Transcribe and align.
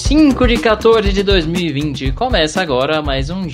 5 0.00 0.48
de 0.48 0.56
14 0.56 1.12
de 1.12 1.22
2020. 1.22 2.12
Começa 2.12 2.60
agora 2.60 3.00
mais 3.02 3.30
um 3.30 3.46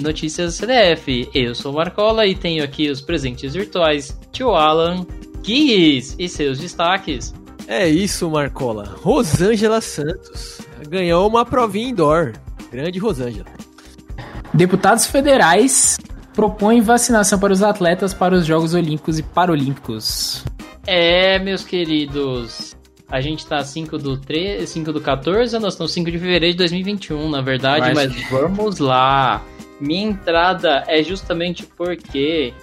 Notícias 0.00 0.54
CDF. 0.54 1.28
Eu 1.34 1.54
sou 1.54 1.72
o 1.72 1.74
Marcola 1.74 2.26
e 2.26 2.34
tenho 2.34 2.62
aqui 2.62 2.88
os 2.88 3.00
presentes 3.00 3.54
virtuais 3.54 4.16
Tio 4.30 4.50
Alan, 4.50 5.04
Guiz 5.42 6.14
e 6.18 6.28
seus 6.28 6.58
destaques. 6.58 7.34
É 7.66 7.88
isso, 7.88 8.30
Marcola. 8.30 8.96
Rosângela 9.02 9.80
Santos 9.80 10.60
ganhou 10.88 11.26
uma 11.26 11.44
provinha 11.44 11.88
indoor. 11.88 12.32
Grande 12.70 12.98
Rosângela. 12.98 13.46
Deputados 14.52 15.06
federais 15.06 15.98
propõem 16.34 16.80
vacinação 16.80 17.38
para 17.38 17.52
os 17.52 17.62
atletas 17.62 18.12
para 18.14 18.34
os 18.34 18.46
Jogos 18.46 18.74
Olímpicos 18.74 19.18
e 19.18 19.22
Paralímpicos. 19.22 20.44
É, 20.86 21.38
meus 21.38 21.64
queridos. 21.64 22.76
A 23.08 23.20
gente 23.20 23.46
tá 23.46 23.62
5 23.62 23.98
do 23.98 24.16
3, 24.16 24.68
5 24.68 24.92
do 24.92 25.00
14, 25.00 25.58
nós 25.58 25.74
estamos 25.74 25.92
5 25.92 26.10
de 26.10 26.18
fevereiro 26.18 26.52
de 26.52 26.58
2021, 26.58 27.28
na 27.30 27.40
verdade, 27.40 27.94
mas, 27.94 28.12
mas 28.12 28.30
vamos 28.30 28.78
lá. 28.78 29.42
Minha 29.80 30.08
entrada 30.08 30.84
é 30.86 31.02
justamente 31.02 31.66
porque, 31.76 32.54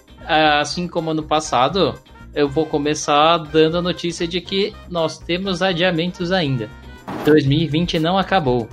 assim 0.59 0.87
como 0.87 1.11
ano 1.11 1.23
passado, 1.23 1.93
eu 2.33 2.49
vou 2.49 2.65
começar 2.65 3.37
dando 3.37 3.77
a 3.77 3.81
notícia 3.81 4.27
de 4.27 4.41
que 4.41 4.73
nós 4.89 5.17
temos 5.19 5.61
adiamentos 5.61 6.31
ainda. 6.31 6.69
2020 7.25 7.99
não 7.99 8.17
acabou. 8.17 8.67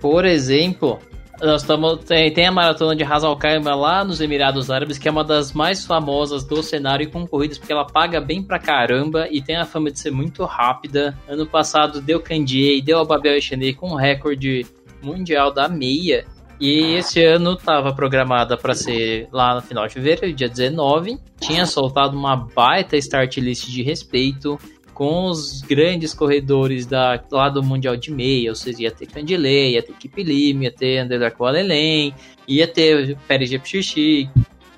Por 0.00 0.24
exemplo, 0.24 1.00
nós 1.40 1.62
estamos 1.62 2.04
tem, 2.04 2.32
tem, 2.32 2.46
a 2.46 2.52
maratona 2.52 2.96
de 2.96 3.04
Ras 3.04 3.24
Al 3.24 3.38
lá 3.76 4.04
nos 4.04 4.20
Emirados 4.20 4.70
Árabes, 4.70 4.98
que 4.98 5.08
é 5.08 5.10
uma 5.10 5.24
das 5.24 5.52
mais 5.52 5.86
famosas 5.86 6.44
do 6.44 6.62
cenário 6.62 7.04
e 7.04 7.10
concorridas, 7.10 7.58
porque 7.58 7.72
ela 7.72 7.84
paga 7.84 8.20
bem 8.20 8.42
pra 8.42 8.58
caramba 8.58 9.28
e 9.30 9.40
tem 9.40 9.56
a 9.56 9.64
fama 9.64 9.90
de 9.90 9.98
ser 9.98 10.10
muito 10.10 10.44
rápida. 10.44 11.16
Ano 11.28 11.46
passado 11.46 12.00
deu 12.00 12.20
Candier 12.20 12.76
e 12.76 12.82
deu 12.82 12.98
a 12.98 13.04
Babel 13.04 13.36
Echeney 13.36 13.74
com 13.74 13.90
um 13.90 13.96
recorde 13.96 14.66
mundial 15.02 15.52
da 15.52 15.68
meia. 15.68 16.24
E 16.60 16.94
esse 16.94 17.24
ano 17.24 17.52
estava 17.52 17.94
programada 17.94 18.56
para 18.56 18.74
ser 18.74 19.28
lá 19.32 19.54
no 19.54 19.62
final 19.62 19.86
de 19.86 19.94
fevereiro, 19.94 20.34
dia 20.34 20.48
19. 20.48 21.16
Tinha 21.40 21.64
soltado 21.66 22.16
uma 22.16 22.34
baita 22.34 22.96
start 22.96 23.36
list 23.36 23.68
de 23.68 23.82
respeito 23.82 24.58
com 24.98 25.26
os 25.26 25.62
grandes 25.62 26.12
corredores 26.12 26.84
da, 26.84 27.22
lá 27.30 27.48
do 27.48 27.62
Mundial 27.62 27.96
de 27.96 28.10
Meia, 28.10 28.50
ou 28.50 28.56
seja, 28.56 28.82
ia 28.82 28.90
ter 28.90 29.06
Candilei, 29.06 29.74
ia 29.74 29.82
ter 29.82 29.92
Kipilim, 29.92 30.64
ia 30.64 30.72
ter 30.72 30.98
André 30.98 31.32
Alelen, 31.38 32.12
ia 32.48 32.66
ter 32.66 33.16
Pérez 33.28 33.48
Jepchichi, 33.48 34.28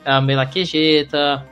a 0.05 0.21
Melaquejeta, 0.21 1.43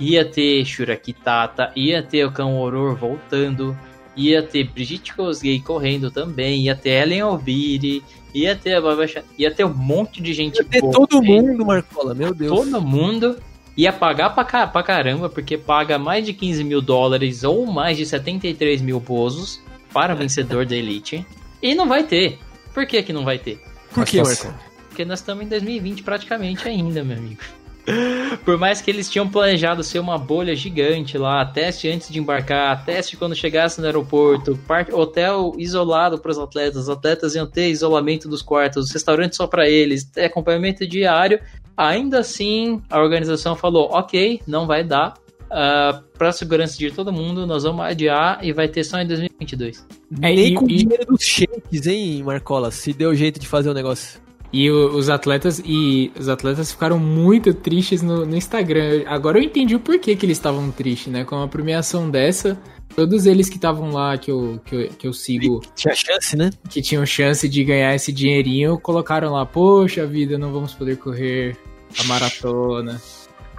ia 0.00 0.24
ter 0.24 0.64
Shurakitata, 0.64 1.70
ia 1.76 2.02
ter 2.02 2.26
o 2.26 2.32
Cão 2.32 2.60
Oror 2.60 2.96
voltando, 2.96 3.78
ia 4.16 4.42
ter 4.42 4.64
Brigitte 4.64 5.14
Kosgei 5.14 5.60
correndo 5.60 6.10
também, 6.10 6.62
ia 6.62 6.74
ter 6.74 7.02
Ellen 7.02 7.22
Oviri, 7.22 8.02
ia 8.34 8.56
ter 8.56 8.74
a 8.74 8.80
Babasha, 8.80 9.22
ia 9.38 9.54
ter 9.54 9.64
um 9.64 9.72
monte 9.72 10.20
de 10.20 10.34
gente 10.34 10.56
ia 10.56 10.64
ter 10.64 10.80
todo 10.80 11.22
mundo, 11.22 11.64
Marcola, 11.64 12.12
meu 12.12 12.34
Deus. 12.34 12.50
Todo 12.50 12.82
mundo 12.82 13.38
ia 13.76 13.92
pagar 13.92 14.30
pra, 14.30 14.66
pra 14.66 14.82
caramba, 14.82 15.28
porque 15.28 15.58
paga 15.58 15.98
mais 15.98 16.24
de 16.24 16.32
15 16.32 16.64
mil 16.64 16.80
dólares 16.80 17.44
ou 17.44 17.66
mais 17.66 17.96
de 17.96 18.06
73 18.06 18.80
mil 18.80 19.00
pozos 19.00 19.60
para 19.92 20.14
vencedor 20.14 20.64
da 20.64 20.74
Elite. 20.74 21.26
E 21.62 21.74
não 21.74 21.88
vai 21.88 22.04
ter. 22.04 22.38
Por 22.72 22.86
que 22.86 23.02
que 23.02 23.12
não 23.12 23.24
vai 23.24 23.38
ter? 23.38 23.60
Por 23.92 24.04
que, 24.04 24.22
Marco? 24.22 24.52
Porque 24.88 25.04
nós 25.04 25.20
estamos 25.20 25.44
em 25.44 25.48
2020 25.48 26.02
praticamente 26.02 26.66
ainda, 26.68 27.04
meu 27.04 27.16
amigo. 27.16 27.40
Por 28.44 28.58
mais 28.58 28.80
que 28.80 28.90
eles 28.90 29.08
tinham 29.08 29.28
planejado 29.28 29.82
ser 29.84 29.98
uma 29.98 30.18
bolha 30.18 30.54
gigante 30.56 31.16
lá, 31.16 31.44
teste 31.44 31.88
antes 31.88 32.08
de 32.08 32.18
embarcar, 32.18 32.84
teste 32.84 33.16
quando 33.16 33.34
chegasse 33.34 33.80
no 33.80 33.86
aeroporto, 33.86 34.58
hotel 34.92 35.54
isolado 35.56 36.18
para 36.18 36.32
os 36.32 36.38
atletas, 36.38 36.82
os 36.82 36.88
atletas 36.88 37.34
iam 37.34 37.46
ter 37.46 37.68
isolamento 37.68 38.28
dos 38.28 38.42
quartos, 38.42 38.90
restaurante 38.90 39.36
só 39.36 39.46
para 39.46 39.68
eles, 39.68 40.10
acompanhamento 40.16 40.86
diário, 40.86 41.40
Ainda 41.76 42.20
assim, 42.20 42.80
a 42.90 43.00
organização 43.00 43.54
falou: 43.54 43.90
ok, 43.92 44.40
não 44.46 44.66
vai 44.66 44.82
dar. 44.82 45.14
Uh, 45.46 45.52
ah, 45.52 46.02
para 46.18 46.32
segurança 46.32 46.76
de 46.76 46.90
todo 46.90 47.12
mundo, 47.12 47.46
nós 47.46 47.62
vamos 47.62 47.84
adiar 47.84 48.44
e 48.44 48.52
vai 48.52 48.66
ter 48.66 48.82
só 48.82 48.98
em 48.98 49.06
2022. 49.06 49.86
É, 50.20 50.34
Nem 50.34 50.54
com 50.54 50.64
o 50.64 50.68
dinheiro 50.68 51.06
dos 51.06 51.22
shakes, 51.22 51.86
hein, 51.86 52.22
Marcola? 52.24 52.72
Se 52.72 52.92
deu 52.92 53.14
jeito 53.14 53.38
de 53.38 53.46
fazer 53.46 53.70
o 53.70 53.74
negócio. 53.74 54.20
E 54.52 54.70
os 54.70 55.08
atletas 55.08 55.60
e 55.64 56.12
os 56.18 56.28
atletas 56.28 56.70
ficaram 56.70 56.98
muito 56.98 57.52
tristes 57.52 58.00
no, 58.02 58.24
no 58.24 58.36
Instagram. 58.36 59.02
Agora 59.06 59.38
eu 59.38 59.42
entendi 59.42 59.74
o 59.74 59.80
porquê 59.80 60.14
que 60.14 60.24
eles 60.24 60.38
estavam 60.38 60.70
tristes, 60.70 61.12
né? 61.12 61.24
Com 61.24 61.36
uma 61.36 61.48
premiação 61.48 62.08
dessa, 62.08 62.58
todos 62.94 63.26
eles 63.26 63.48
que 63.48 63.56
estavam 63.56 63.90
lá, 63.90 64.16
que 64.16 64.30
eu, 64.30 64.60
que 64.64 64.74
eu, 64.74 64.88
que 64.88 65.06
eu 65.08 65.12
sigo. 65.12 65.60
Que 65.60 65.68
tinha 65.74 65.94
chance, 65.94 66.36
né? 66.36 66.50
Que 66.70 66.80
tinham 66.80 67.04
chance 67.04 67.48
de 67.48 67.64
ganhar 67.64 67.94
esse 67.94 68.12
dinheirinho, 68.12 68.78
colocaram 68.78 69.32
lá, 69.32 69.44
poxa 69.44 70.06
vida, 70.06 70.38
não 70.38 70.52
vamos 70.52 70.72
poder 70.72 70.96
correr 70.96 71.56
a 72.00 72.04
maratona. 72.04 73.00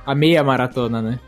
A 0.06 0.16
meia 0.16 0.44
maratona, 0.44 1.02
né? 1.02 1.20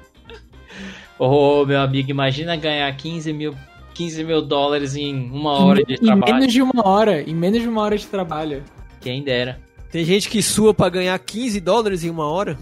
Ô, 1.20 1.62
oh, 1.62 1.66
meu 1.66 1.82
amigo, 1.82 2.10
imagina 2.10 2.56
ganhar 2.56 2.90
15 2.96 3.34
mil, 3.34 3.54
15 3.94 4.24
mil 4.24 4.42
dólares 4.42 4.96
em 4.96 5.30
uma 5.30 5.52
hora 5.66 5.82
em, 5.82 5.86
de 5.86 5.98
trabalho. 5.98 6.32
Em 6.32 6.34
menos 6.34 6.54
de 6.54 6.62
uma 6.62 6.88
hora, 6.88 7.22
em 7.22 7.36
menos 7.36 7.62
de 7.62 7.68
uma 7.68 7.82
hora 7.82 7.98
de 7.98 8.08
trabalho. 8.08 8.64
Quem 9.02 9.24
dera. 9.24 9.60
Tem 9.92 10.06
gente 10.06 10.30
que 10.30 10.42
sua 10.44 10.74
para 10.74 10.90
ganhar 10.90 11.18
15 11.18 11.60
dólares 11.60 12.04
em 12.04 12.10
uma 12.10 12.28
hora. 12.28 12.58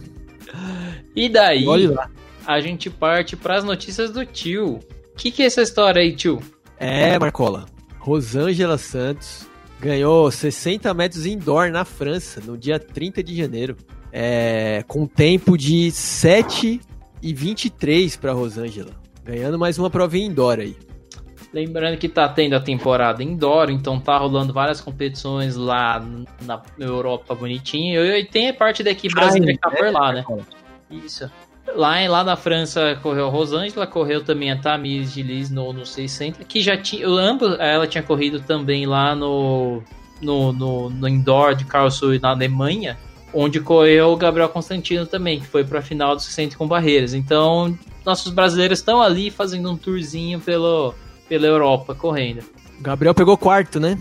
E 1.16 1.28
daí, 1.28 1.66
a 2.46 2.62
gente 2.62 2.90
parte 2.90 3.36
para 3.36 3.58
as 3.58 3.64
notícias 3.64 4.12
do 4.12 4.26
tio. 4.26 4.76
O 4.76 5.18
que, 5.18 5.32
que 5.32 5.44
é 5.44 5.48
essa 5.48 5.62
história 5.62 6.02
aí, 6.02 6.16
tio? 6.16 6.42
É, 6.80 7.18
Marcola. 7.20 7.66
Rosângela 8.00 8.78
Santos 8.78 9.46
ganhou 9.80 10.32
60 10.32 10.94
metros 10.94 11.26
indoor 11.26 11.70
na 11.70 11.84
França 11.84 12.42
no 12.46 12.58
dia 12.58 12.80
30 12.80 13.22
de 13.22 13.36
janeiro 13.36 13.76
é, 14.12 14.84
com 14.88 15.06
tempo 15.06 15.58
de 15.58 15.92
7 15.92 16.80
e 17.22 17.34
23 17.34 18.16
para 18.16 18.32
Rosângela, 18.32 18.92
ganhando 19.24 19.60
mais 19.60 19.78
uma 19.78 19.90
prova 19.90 20.18
indoor 20.18 20.60
aí. 20.60 20.76
Lembrando 21.54 21.98
que 21.98 22.10
tá 22.10 22.28
tendo 22.28 22.56
a 22.56 22.60
temporada 22.60 23.24
indoor, 23.24 23.70
então 23.70 24.00
tá 24.00 24.18
rolando 24.18 24.52
várias 24.52 24.82
competições 24.82 25.56
lá 25.56 26.04
na 26.42 26.62
Europa 26.78 27.34
bonitinho. 27.34 28.06
E 28.06 28.26
tem 28.26 28.50
a 28.50 28.54
parte 28.54 28.84
da 28.84 28.92
equipe 28.92 29.14
brasileira 29.14 29.54
que 29.54 29.60
tá 29.60 29.72
por 29.72 29.92
lá, 29.92 30.12
né? 30.12 30.26
Isso. 30.92 31.30
Lá, 31.76 31.96
lá 32.08 32.24
na 32.24 32.36
França 32.36 32.98
correu 33.02 33.28
a 33.28 33.30
Rosângela, 33.30 33.88
correu 33.88 34.24
também 34.24 34.52
a 34.52 34.58
Tamis 34.58 35.14
de 35.14 35.24
Liz 35.24 35.50
no, 35.50 35.72
no 35.74 35.86
600, 35.86 36.46
que 36.48 36.62
já 36.62 36.78
tinha. 36.78 37.08
Ambos, 37.08 37.58
ela 37.60 37.88
tinha 37.88 38.04
corrido 38.04 38.42
também 38.42 38.86
lá 38.86 39.16
no, 39.16 39.82
no, 40.22 40.52
no, 40.52 40.90
no 40.90 41.08
indoor 41.08 41.56
de 41.56 41.66
Karlsruhe 41.66 42.20
na 42.20 42.30
Alemanha 42.30 42.98
onde 43.34 43.60
correu 43.60 44.14
o 44.14 44.18
Gabriel 44.18 44.50
Constantino 44.50 45.06
também, 45.06 45.40
que 45.40 45.46
foi 45.46 45.64
para 45.64 45.80
a 45.80 45.82
final 45.82 46.16
do 46.16 46.22
60 46.22 46.56
com 46.56 46.68
barreiras. 46.68 47.14
Então, 47.14 47.78
nossos 48.06 48.32
brasileiros 48.32 48.80
estão 48.80 49.02
ali 49.02 49.30
fazendo 49.30 49.70
um 49.72 49.78
tourzinho 49.78 50.40
pelo, 50.40 50.96
pela 51.28 51.48
Europa 51.48 51.94
correndo. 51.96 52.44
Gabriel 52.80 53.14
pegou 53.14 53.38
quarto, 53.38 53.80
né? 53.80 53.98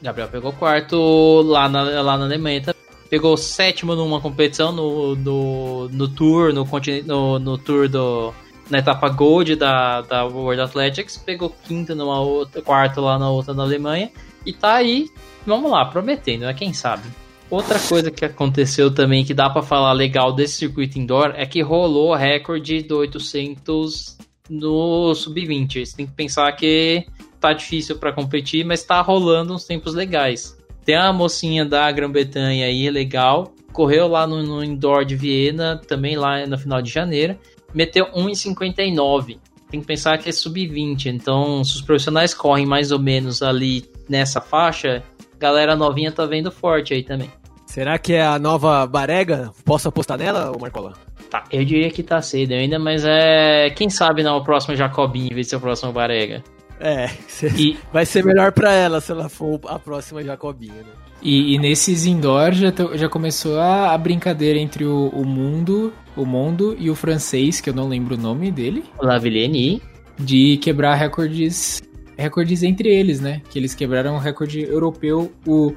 Gabriel 0.00 0.28
pegou 0.28 0.52
quarto 0.52 1.42
lá 1.42 1.68
na, 1.68 1.82
lá 2.02 2.18
na 2.18 2.24
Alemanha 2.24 2.60
também. 2.60 2.82
Pegou 3.08 3.36
sétimo 3.36 3.94
numa 3.94 4.20
competição 4.20 4.72
no, 4.72 5.14
no, 5.14 5.88
no 5.88 6.08
tour, 6.08 6.52
no, 6.52 6.66
no, 7.06 7.38
no 7.38 7.58
tour 7.58 7.88
do, 7.88 8.32
na 8.70 8.78
etapa 8.78 9.08
Gold 9.10 9.54
da, 9.56 10.00
da 10.00 10.24
World 10.24 10.62
Athletics, 10.62 11.18
pegou 11.18 11.50
quinto 11.50 11.94
numa 11.94 12.20
outra, 12.20 12.62
quarto 12.62 13.02
lá 13.02 13.18
na 13.18 13.28
outra 13.28 13.52
na 13.52 13.62
Alemanha, 13.62 14.10
e 14.46 14.52
tá 14.52 14.74
aí, 14.74 15.10
vamos 15.46 15.70
lá, 15.70 15.84
prometendo, 15.84 16.46
né? 16.46 16.54
Quem 16.54 16.72
sabe? 16.72 17.02
Outra 17.50 17.78
coisa 17.78 18.10
que 18.10 18.24
aconteceu 18.24 18.92
também 18.92 19.26
que 19.26 19.34
dá 19.34 19.50
para 19.50 19.62
falar 19.62 19.92
legal 19.92 20.32
desse 20.32 20.54
circuito 20.54 20.98
indoor 20.98 21.34
é 21.36 21.44
que 21.44 21.60
rolou 21.60 22.14
recorde 22.14 22.82
do 22.82 22.96
800 22.96 24.16
no 24.48 25.14
sub-20. 25.14 25.84
Você 25.84 25.96
tem 25.96 26.06
que 26.06 26.12
pensar 26.12 26.50
que 26.52 27.06
tá 27.40 27.52
difícil 27.52 27.98
para 27.98 28.12
competir, 28.12 28.64
mas 28.64 28.84
tá 28.84 29.00
rolando 29.00 29.54
uns 29.54 29.64
tempos 29.64 29.94
legais. 29.94 30.56
Tem 30.84 30.96
a 30.96 31.12
mocinha 31.12 31.64
da 31.64 31.90
Grã-Bretanha 31.90 32.66
aí, 32.66 32.90
legal, 32.90 33.52
correu 33.72 34.08
lá 34.08 34.26
no, 34.26 34.42
no, 34.42 34.64
indoor 34.64 35.04
de 35.04 35.16
Viena, 35.16 35.80
também 35.86 36.16
lá 36.16 36.44
no 36.46 36.58
final 36.58 36.82
de 36.82 36.90
janeiro, 36.90 37.38
meteu 37.72 38.06
1,59. 38.06 39.38
Tem 39.70 39.80
que 39.80 39.86
pensar 39.86 40.18
que 40.18 40.28
é 40.28 40.32
sub-20, 40.32 41.06
então 41.06 41.64
se 41.64 41.76
os 41.76 41.80
profissionais 41.80 42.34
correm 42.34 42.66
mais 42.66 42.92
ou 42.92 42.98
menos 42.98 43.42
ali 43.42 43.90
nessa 44.08 44.40
faixa, 44.40 45.02
galera 45.38 45.74
novinha 45.74 46.12
tá 46.12 46.26
vendo 46.26 46.50
forte 46.50 46.92
aí 46.92 47.02
também. 47.02 47.30
Será 47.66 47.98
que 47.98 48.12
é 48.12 48.22
a 48.22 48.38
nova 48.38 48.86
Barega? 48.86 49.50
Posso 49.64 49.88
apostar 49.88 50.18
nela, 50.18 50.52
Marcola? 50.60 50.92
Tá, 51.32 51.44
eu 51.50 51.64
diria 51.64 51.90
que 51.90 52.02
tá 52.02 52.20
cedo 52.20 52.52
ainda, 52.52 52.78
mas 52.78 53.06
é. 53.06 53.70
Quem 53.70 53.88
sabe 53.88 54.22
não, 54.22 54.36
o 54.36 54.44
próximo 54.44 54.76
Jacobinho 54.76 55.28
em 55.32 55.34
vez 55.34 55.46
de 55.46 55.50
ser 55.52 55.56
o 55.56 55.60
próximo 55.60 55.90
Barega. 55.90 56.44
É, 56.78 57.08
e... 57.56 57.78
vai 57.90 58.04
ser 58.04 58.22
melhor 58.22 58.52
para 58.52 58.70
ela 58.74 59.00
se 59.00 59.12
ela 59.12 59.30
for 59.30 59.58
a 59.66 59.78
próxima 59.78 60.22
Jacobinha, 60.22 60.74
né? 60.74 60.92
E, 61.22 61.54
e 61.54 61.58
nesses 61.58 62.04
indoor 62.04 62.52
já, 62.52 62.70
já 62.96 63.08
começou 63.08 63.58
a, 63.58 63.94
a 63.94 63.98
brincadeira 63.98 64.58
entre 64.58 64.84
o, 64.84 65.08
o, 65.08 65.24
mundo, 65.24 65.94
o 66.14 66.26
mundo 66.26 66.76
e 66.78 66.90
o 66.90 66.94
francês, 66.94 67.62
que 67.62 67.70
eu 67.70 67.74
não 67.74 67.88
lembro 67.88 68.14
o 68.14 68.20
nome 68.20 68.50
dele. 68.50 68.84
Lavillenie. 69.00 69.80
De 70.18 70.58
quebrar 70.58 70.96
recordes 70.96 71.80
recordes 72.14 72.62
entre 72.62 72.90
eles, 72.90 73.22
né? 73.22 73.40
Que 73.48 73.58
eles 73.58 73.74
quebraram 73.74 74.16
o 74.16 74.18
recorde 74.18 74.60
europeu. 74.60 75.32
O, 75.46 75.72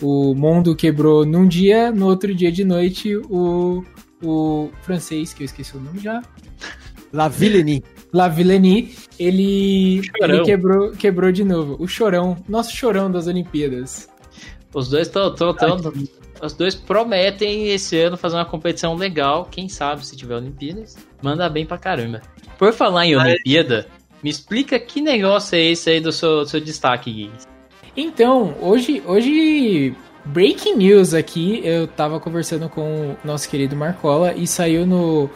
o 0.00 0.34
mundo 0.36 0.76
quebrou 0.76 1.26
num 1.26 1.48
dia, 1.48 1.90
no 1.90 2.06
outro 2.06 2.32
dia 2.32 2.52
de 2.52 2.62
noite, 2.62 3.16
o, 3.28 3.82
o 4.22 4.70
francês, 4.82 5.32
que 5.32 5.42
eu 5.42 5.44
esqueci 5.44 5.76
o 5.76 5.80
nome 5.80 6.00
já. 6.00 6.22
La 7.12 7.28
Villenie. 7.28 7.82
La 8.12 8.28
Villenie, 8.28 8.94
ele, 9.18 10.02
ele 10.20 10.44
quebrou, 10.44 10.92
quebrou 10.92 11.32
de 11.32 11.44
novo. 11.44 11.76
O 11.78 11.88
chorão, 11.88 12.36
nosso 12.48 12.74
chorão 12.74 13.10
das 13.10 13.26
Olimpíadas. 13.26 14.08
Os 14.72 14.88
dois 14.88 15.08
estão. 15.08 15.34
Os 16.42 16.54
dois 16.54 16.74
prometem 16.74 17.68
esse 17.68 18.00
ano 18.00 18.16
fazer 18.16 18.36
uma 18.36 18.44
competição 18.44 18.94
legal. 18.94 19.46
Quem 19.50 19.68
sabe 19.68 20.06
se 20.06 20.16
tiver 20.16 20.36
Olimpíadas. 20.36 20.96
Manda 21.22 21.48
bem 21.48 21.66
pra 21.66 21.76
caramba. 21.76 22.22
Por 22.56 22.72
falar 22.72 23.06
em 23.06 23.16
Olimpíada, 23.16 23.86
me 24.22 24.30
explica 24.30 24.78
que 24.78 25.00
negócio 25.00 25.56
é 25.56 25.62
esse 25.62 25.90
aí 25.90 26.00
do 26.00 26.12
seu, 26.12 26.40
do 26.40 26.48
seu 26.48 26.60
destaque, 26.60 27.12
Gui. 27.12 27.30
Então, 27.96 28.54
hoje, 28.60 29.02
hoje 29.04 29.94
breaking 30.30 30.76
news 30.76 31.12
aqui, 31.12 31.60
eu 31.64 31.88
tava 31.88 32.20
conversando 32.20 32.68
com 32.68 33.12
o 33.12 33.16
nosso 33.24 33.48
querido 33.48 33.74
Marcola 33.74 34.32
e 34.34 34.46
saiu 34.46 34.86
no 34.86 35.28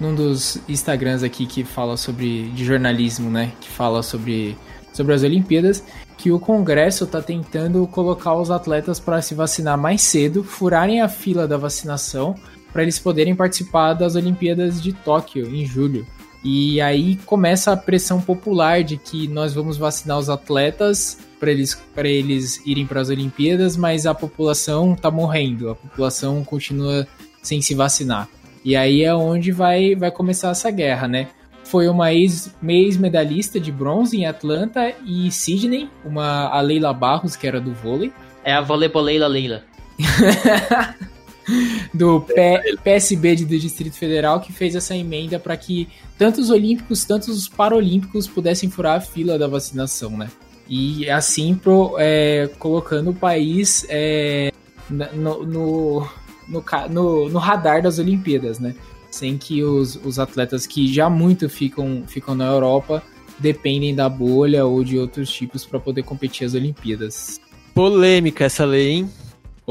num 0.00 0.14
dos 0.14 0.58
Instagrams 0.68 1.22
aqui 1.22 1.46
que 1.46 1.62
fala 1.62 1.96
sobre 1.96 2.48
de 2.48 2.64
jornalismo, 2.64 3.30
né, 3.30 3.52
que 3.60 3.68
fala 3.68 4.02
sobre 4.02 4.56
sobre 4.92 5.14
as 5.14 5.22
Olimpíadas, 5.22 5.82
que 6.18 6.30
o 6.30 6.38
Congresso 6.38 7.04
está 7.04 7.22
tentando 7.22 7.86
colocar 7.86 8.34
os 8.34 8.50
atletas 8.50 9.00
para 9.00 9.22
se 9.22 9.34
vacinar 9.34 9.78
mais 9.78 10.02
cedo, 10.02 10.44
furarem 10.44 11.00
a 11.00 11.08
fila 11.08 11.48
da 11.48 11.56
vacinação 11.56 12.34
para 12.72 12.82
eles 12.82 12.98
poderem 12.98 13.34
participar 13.34 13.94
das 13.94 14.16
Olimpíadas 14.16 14.82
de 14.82 14.92
Tóquio 14.92 15.54
em 15.54 15.64
julho. 15.64 16.06
E 16.44 16.80
aí 16.80 17.16
começa 17.24 17.72
a 17.72 17.76
pressão 17.76 18.20
popular 18.20 18.82
de 18.82 18.96
que 18.96 19.28
nós 19.28 19.54
vamos 19.54 19.76
vacinar 19.76 20.18
os 20.18 20.28
atletas 20.28 21.18
para 21.38 21.50
eles, 21.50 21.80
eles 21.96 22.60
irem 22.66 22.86
para 22.86 23.00
as 23.00 23.08
Olimpíadas, 23.08 23.76
mas 23.76 24.06
a 24.06 24.14
população 24.14 24.94
está 24.94 25.10
morrendo, 25.10 25.70
a 25.70 25.74
população 25.74 26.44
continua 26.44 27.06
sem 27.42 27.60
se 27.60 27.74
vacinar. 27.74 28.28
E 28.64 28.76
aí 28.76 29.02
é 29.02 29.14
onde 29.14 29.50
vai, 29.52 29.94
vai 29.94 30.10
começar 30.10 30.50
essa 30.50 30.70
guerra, 30.70 31.08
né? 31.08 31.28
Foi 31.64 31.88
uma 31.88 32.12
ex-medalhista 32.12 33.58
de 33.58 33.72
bronze 33.72 34.16
em 34.16 34.26
Atlanta 34.26 34.92
e 35.06 35.30
Sydney, 35.30 35.88
uma, 36.04 36.48
a 36.48 36.60
Leila 36.60 36.92
Barros, 36.92 37.36
que 37.36 37.46
era 37.46 37.60
do 37.60 37.72
vôlei. 37.72 38.12
É 38.44 38.52
a 38.52 38.60
voleiboleila 38.60 39.26
Leila. 39.26 39.62
do 41.92 42.20
P 42.20 42.76
PSB 42.82 43.36
do 43.36 43.58
Distrito 43.58 43.96
Federal 43.96 44.40
que 44.40 44.52
fez 44.52 44.74
essa 44.74 44.96
emenda 44.96 45.38
para 45.38 45.56
que 45.56 45.88
tanto 46.18 46.40
os 46.40 46.50
olímpicos, 46.50 47.04
tanto 47.04 47.30
os 47.30 47.48
paralímpicos 47.48 48.28
pudessem 48.28 48.70
furar 48.70 48.98
a 48.98 49.00
fila 49.00 49.38
da 49.38 49.48
vacinação, 49.48 50.16
né? 50.16 50.30
E 50.68 51.08
assim 51.10 51.54
pro, 51.54 51.96
é, 51.98 52.48
colocando 52.58 53.10
o 53.10 53.14
país 53.14 53.84
é, 53.88 54.52
no, 54.88 55.44
no, 55.44 56.08
no, 56.48 56.64
no, 56.90 57.28
no 57.28 57.38
radar 57.38 57.82
das 57.82 57.98
Olimpíadas, 57.98 58.58
né? 58.58 58.74
Sem 59.10 59.36
que 59.36 59.62
os, 59.62 59.96
os 59.96 60.18
atletas 60.18 60.66
que 60.66 60.92
já 60.92 61.10
muito 61.10 61.48
ficam, 61.48 62.04
ficam 62.06 62.34
na 62.34 62.46
Europa 62.46 63.02
dependem 63.38 63.94
da 63.94 64.08
bolha 64.08 64.64
ou 64.64 64.84
de 64.84 64.98
outros 64.98 65.30
tipos 65.30 65.66
para 65.66 65.80
poder 65.80 66.04
competir 66.04 66.46
as 66.46 66.54
Olimpíadas. 66.54 67.40
Polêmica 67.74 68.44
essa 68.44 68.64
lei, 68.64 68.90
hein? 68.90 69.10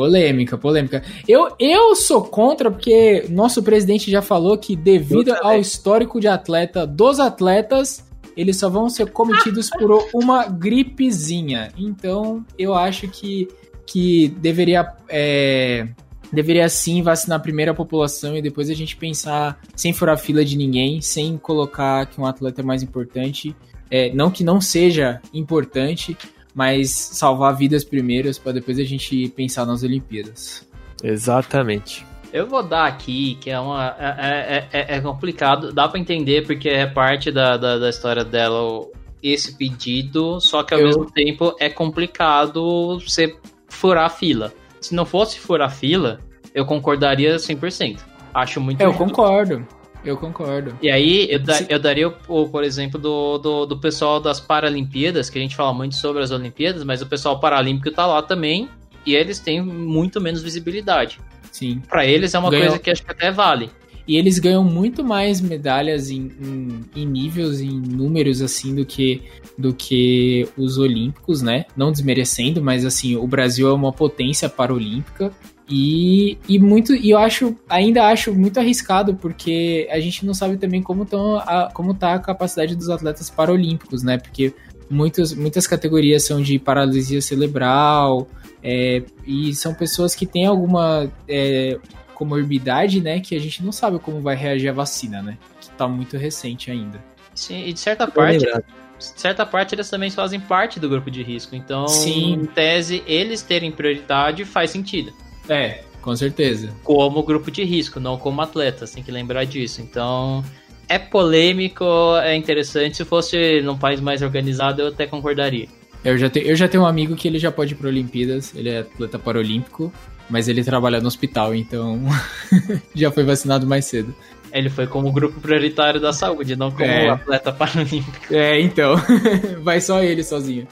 Polêmica, 0.01 0.57
polêmica. 0.57 1.03
Eu, 1.27 1.55
eu 1.59 1.95
sou 1.95 2.23
contra 2.23 2.71
porque 2.71 3.25
nosso 3.29 3.61
presidente 3.61 4.09
já 4.09 4.19
falou 4.19 4.57
que 4.57 4.75
devido 4.75 5.31
ao 5.43 5.59
histórico 5.59 6.19
de 6.19 6.27
atleta 6.27 6.87
dos 6.87 7.19
atletas, 7.19 8.03
eles 8.35 8.57
só 8.57 8.67
vão 8.67 8.89
ser 8.89 9.11
cometidos 9.11 9.69
por 9.77 10.07
uma 10.11 10.47
gripezinha. 10.47 11.71
Então, 11.77 12.43
eu 12.57 12.73
acho 12.73 13.07
que, 13.09 13.47
que 13.85 14.29
deveria 14.39 14.91
é, 15.07 15.87
deveria 16.33 16.67
sim 16.67 17.03
vacinar 17.03 17.37
a 17.37 17.43
primeira 17.43 17.71
população 17.71 18.35
e 18.35 18.41
depois 18.41 18.71
a 18.71 18.73
gente 18.73 18.97
pensar 18.97 19.61
sem 19.75 19.93
furar 19.93 20.17
fila 20.17 20.43
de 20.43 20.57
ninguém, 20.57 20.99
sem 20.99 21.37
colocar 21.37 22.07
que 22.07 22.19
um 22.19 22.25
atleta 22.25 22.61
é 22.61 22.63
mais 22.63 22.81
importante. 22.81 23.55
É, 23.91 24.11
não 24.15 24.31
que 24.31 24.43
não 24.43 24.59
seja 24.59 25.21
importante, 25.31 26.17
mas 26.53 26.91
salvar 26.91 27.55
vidas 27.55 27.83
primeiras 27.83 28.37
para 28.37 28.53
depois 28.53 28.79
a 28.79 28.83
gente 28.83 29.29
pensar 29.29 29.65
nas 29.65 29.83
Olimpíadas. 29.83 30.67
Exatamente. 31.03 32.05
Eu 32.33 32.47
vou 32.47 32.63
dar 32.63 32.85
aqui, 32.85 33.35
que 33.41 33.49
é 33.49 33.59
uma. 33.59 33.95
É, 33.99 34.67
é, 34.71 34.79
é, 34.79 34.97
é 34.97 35.01
complicado, 35.01 35.73
dá 35.73 35.87
para 35.87 35.99
entender 35.99 36.45
porque 36.45 36.69
é 36.69 36.85
parte 36.85 37.29
da, 37.29 37.57
da, 37.57 37.77
da, 37.77 37.89
história 37.89 38.23
dela 38.23 38.87
esse 39.21 39.57
pedido, 39.57 40.39
só 40.39 40.63
que 40.63 40.73
ao 40.73 40.79
Eu... 40.79 40.87
mesmo 40.87 41.11
tempo 41.11 41.53
é 41.59 41.69
complicado 41.69 42.99
você 42.99 43.35
furar 43.67 44.05
a 44.05 44.09
fila. 44.09 44.53
Se 44.79 44.95
não 44.95 45.05
fosse 45.05 45.39
furar 45.39 45.67
a 45.67 45.71
fila, 45.71 46.19
eu 46.55 46.65
concordaria 46.65 47.35
100%. 47.35 47.99
Acho 48.33 48.61
muito 48.61 48.81
Eu 48.81 48.91
justo. 48.91 49.03
concordo. 49.03 49.67
Eu 50.03 50.17
concordo. 50.17 50.75
E 50.81 50.89
aí, 50.89 51.27
eu, 51.29 51.39
da, 51.39 51.59
eu 51.69 51.79
daria, 51.79 52.07
o, 52.07 52.47
por 52.49 52.63
exemplo, 52.63 52.99
do, 52.99 53.37
do, 53.37 53.65
do, 53.67 53.77
pessoal 53.77 54.19
das 54.19 54.39
Paralimpíadas, 54.39 55.29
que 55.29 55.37
a 55.37 55.41
gente 55.41 55.55
fala 55.55 55.73
muito 55.73 55.95
sobre 55.95 56.23
as 56.23 56.31
Olimpíadas, 56.31 56.83
mas 56.83 57.01
o 57.01 57.05
pessoal 57.05 57.39
paralímpico 57.39 57.91
tá 57.91 58.07
lá 58.07 58.21
também, 58.21 58.67
e 59.05 59.15
eles 59.15 59.39
têm 59.39 59.61
muito 59.61 60.19
menos 60.19 60.41
visibilidade. 60.41 61.19
Sim. 61.51 61.81
Para 61.87 62.05
eles 62.05 62.33
é 62.33 62.39
uma 62.39 62.49
Ganhou... 62.49 62.67
coisa 62.67 62.79
que 62.79 62.89
acho 62.89 63.03
que 63.03 63.11
até 63.11 63.31
vale. 63.31 63.69
E 64.07 64.17
eles 64.17 64.39
ganham 64.39 64.63
muito 64.63 65.03
mais 65.03 65.39
medalhas 65.39 66.09
em, 66.09 66.31
em, 66.41 66.85
em, 66.95 67.05
níveis, 67.05 67.61
em 67.61 67.79
números, 67.79 68.41
assim, 68.41 68.73
do 68.73 68.83
que, 68.83 69.21
do 69.57 69.73
que 69.73 70.47
os 70.57 70.77
olímpicos, 70.77 71.41
né? 71.41 71.65
Não 71.77 71.91
desmerecendo, 71.91 72.61
mas, 72.61 72.83
assim, 72.83 73.15
o 73.15 73.27
Brasil 73.27 73.69
é 73.69 73.73
uma 73.73 73.93
potência 73.93 74.49
paralímpica. 74.49 75.31
E, 75.71 76.37
e 76.49 76.59
muito 76.59 76.93
e 76.93 77.11
eu 77.11 77.17
acho 77.17 77.55
ainda 77.69 78.05
acho 78.07 78.33
muito 78.35 78.59
arriscado 78.59 79.15
porque 79.15 79.87
a 79.89 80.01
gente 80.01 80.25
não 80.25 80.33
sabe 80.33 80.57
também 80.57 80.83
como 80.83 81.05
tão 81.05 81.37
a, 81.37 81.71
como 81.73 81.93
tá 81.93 82.13
a 82.13 82.19
capacidade 82.19 82.75
dos 82.75 82.89
atletas 82.89 83.29
paralímpicos, 83.29 84.03
né? 84.03 84.17
Porque 84.17 84.53
muitas 84.89 85.33
muitas 85.33 85.65
categorias 85.65 86.23
são 86.23 86.41
de 86.41 86.59
paralisia 86.59 87.21
cerebral 87.21 88.27
é, 88.61 89.01
e 89.25 89.55
são 89.55 89.73
pessoas 89.73 90.13
que 90.13 90.25
têm 90.25 90.45
alguma 90.45 91.09
é, 91.25 91.79
comorbidade, 92.13 93.01
né, 93.01 93.19
que 93.19 93.35
a 93.35 93.39
gente 93.39 93.63
não 93.63 93.71
sabe 93.71 93.97
como 93.97 94.21
vai 94.21 94.35
reagir 94.35 94.67
a 94.67 94.73
vacina, 94.73 95.23
né? 95.23 95.37
Que 95.59 95.69
tá 95.71 95.87
muito 95.87 96.17
recente 96.17 96.69
ainda. 96.69 97.01
Sim, 97.33 97.65
e 97.65 97.71
de 97.71 97.79
certa 97.79 98.05
parte, 98.07 98.45
de 98.45 99.19
certa 99.19 99.45
parte 99.45 99.73
eles 99.73 99.89
também 99.89 100.11
fazem 100.11 100.39
parte 100.39 100.79
do 100.81 100.89
grupo 100.89 101.09
de 101.09 101.23
risco. 101.23 101.55
Então, 101.55 101.87
Sim. 101.87 102.33
em 102.33 102.45
tese, 102.45 103.01
eles 103.07 103.41
terem 103.41 103.71
prioridade 103.71 104.43
faz 104.43 104.69
sentido. 104.69 105.13
É, 105.51 105.81
com 106.01 106.15
certeza. 106.15 106.73
Como 106.81 107.21
grupo 107.23 107.51
de 107.51 107.63
risco, 107.65 107.99
não 107.99 108.17
como 108.17 108.41
atletas, 108.41 108.91
tem 108.91 109.03
que 109.03 109.11
lembrar 109.11 109.43
disso. 109.43 109.81
Então, 109.81 110.41
é 110.87 110.97
polêmico, 110.97 111.85
é 112.23 112.35
interessante. 112.37 112.95
Se 112.95 113.03
fosse 113.03 113.61
num 113.61 113.77
país 113.77 113.99
mais 113.99 114.21
organizado, 114.21 114.81
eu 114.81 114.87
até 114.87 115.05
concordaria. 115.05 115.67
Eu 116.05 116.17
já, 116.17 116.29
te, 116.29 116.39
eu 116.39 116.55
já 116.55 116.69
tenho 116.69 116.83
um 116.83 116.87
amigo 116.87 117.15
que 117.15 117.27
ele 117.27 117.37
já 117.37 117.51
pode 117.51 117.73
ir 117.73 117.75
para 117.75 117.89
Olimpíadas, 117.89 118.55
ele 118.55 118.69
é 118.69 118.79
atleta 118.79 119.19
paralímpico, 119.19 119.93
mas 120.29 120.47
ele 120.47 120.63
trabalha 120.63 121.01
no 121.01 121.07
hospital, 121.07 121.53
então 121.53 122.01
já 122.95 123.11
foi 123.11 123.23
vacinado 123.23 123.67
mais 123.67 123.85
cedo. 123.85 124.15
Ele 124.53 124.69
foi 124.69 124.87
como 124.87 125.11
grupo 125.11 125.39
prioritário 125.39 125.99
da 125.99 126.13
saúde, 126.13 126.55
não 126.55 126.71
como 126.71 126.85
é. 126.85 127.09
atleta 127.09 127.51
paralímpico. 127.51 128.33
É, 128.33 128.59
então. 128.59 128.95
Vai 129.61 129.81
só 129.81 130.01
ele 130.01 130.23
sozinho. 130.23 130.67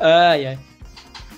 Ai, 0.00 0.46
ai. 0.46 0.58